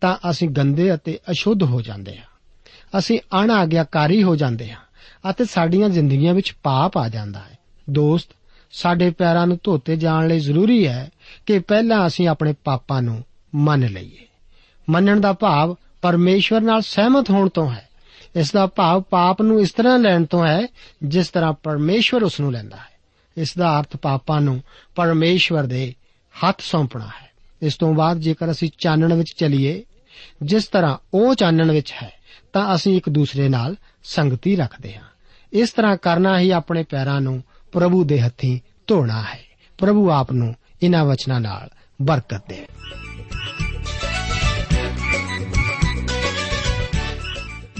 [0.00, 2.32] ਤਾਂ ਅਸੀਂ ਗੰਦੇ ਅਤੇ ਅਸ਼ੁੱਧ ਹੋ ਜਾਂਦੇ ਹਾਂ।
[2.98, 4.80] ਅਸੀਂ ਅਣਆਗਿਆਕਾਰੀ ਹੋ ਜਾਂਦੇ ਹਾਂ
[5.30, 7.58] ਅਤੇ ਸਾਡੀਆਂ ਜ਼ਿੰਦਗੀਆਂ ਵਿੱਚ ਪਾਪ ਆ ਜਾਂਦਾ ਹੈ।
[7.90, 8.28] ਦੋਸਤ
[8.72, 11.10] ਸਾਡੇ ਪੈਰਾਂ ਨੂੰ ਧੋਤੇ ਜਾਣ ਲਈ ਜ਼ਰੂਰੀ ਹੈ
[11.46, 14.26] ਕਿ ਪਹਿਲਾਂ ਅਸੀਂ ਆਪਣੇ ਪਾਪਾਂ ਨੂੰ ਮੰਨ ਲਈਏ।
[14.90, 17.88] ਮੰਨਣ ਦਾ ਭਾਵ ਪਰਮੇਸ਼ਵਰ ਨਾਲ ਸਹਿਮਤ ਹੋਣ ਤੋਂ ਹੈ।
[18.36, 20.66] ਇਸ ਦਾ ਭਾਵ ਪਾਪ ਨੂੰ ਇਸ ਤਰ੍ਹਾਂ ਲੈਣ ਤੋਂ ਹੈ,
[21.04, 22.92] ਜਿਸ ਤਰ੍ਹਾਂ ਪਰਮੇਸ਼ਵਰ ਉਸ ਨੂੰ ਲੈਂਦਾ ਹੈ।
[23.36, 24.62] ਇਸ ਦਾ ਅਰਥ ਪਾਪਾਂ ਨੂੰ
[24.94, 25.94] ਪਰਮੇਸ਼ਵਰ ਦੇ
[26.44, 27.30] ਹੱਥ ਸੌਂਪਣਾ ਹੈ।
[27.62, 29.84] ਇਸ ਤੋਂ ਬਾਅਦ ਜੇਕਰ ਅਸੀਂ ਚਾਨਣ ਵਿੱਚ ਚੱਲੀਏ,
[30.42, 32.12] ਜਿਸ ਤਰ੍ਹਾਂ ਉਹ ਚਾਨਣ ਵਿੱਚ ਹੈ,
[32.52, 35.04] ਤਾਂ ਅਸੀਂ ਇੱਕ ਦੂਸਰੇ ਨਾਲ ਸੰਗਤੀ ਰੱਖਦੇ ਹਾਂ।
[35.52, 39.40] ਇਸ ਤਰ੍ਹਾਂ ਕਰਨਾ ਹੀ ਆਪਣੇ ਪੈਰਾਂ ਨੂੰ ਪ੍ਰਭੂ ਦੇ ਹੱਥੀਂ ਧੋਣਾ ਹੈ।
[39.78, 41.70] ਪ੍ਰਭੂ ਆਪ ਨੂੰ ਇਹਨਾਂ ਵਚਨਾਂ ਨਾਲ
[42.02, 42.66] ਬਰਕਤ ਦੇ।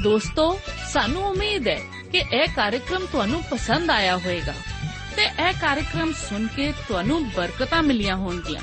[0.03, 0.59] ਦੋਸਤੋ,
[0.93, 1.81] ਸਾਨੂੰ ਉਮੀਦ ਹੈ
[2.13, 4.55] ਕਿ ਇਹ ਕਾਰਜਕ੍ਰਮ ਤੁਹਾਨੂੰ ਪਸੰਦ ਆਇਆ ਹੋਵੇਗਾ
[5.17, 8.61] ਤੇ ਇਹ ਕਾਰਜਕ੍ਰਮ ਸੁਣ ਕੇ ਤੁਹਾਨੂੰ ਬਰਕਤਾਂ ਮਿਲੀਆਂ ਹੋਣਗੀਆਂ।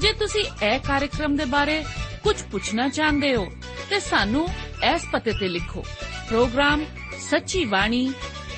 [0.00, 1.84] ਜੇ ਤੁਸੀਂ ਇਹ ਕਾਰਜਕ੍ਰਮ ਦੇ ਬਾਰੇ
[2.22, 3.46] ਕੁਝ ਪੁੱਛਣਾ ਚਾਹੁੰਦੇ ਹੋ,
[3.90, 4.48] ਤੇ ਸਾਨੂੰ
[4.94, 5.84] ਇਸ ਪਤੇ ਤੇ ਲਿਖੋ।
[6.28, 6.84] ਪ੍ਰੋਗਰਾਮ
[7.30, 8.12] ਸੱਚੀ ਬਾਣੀ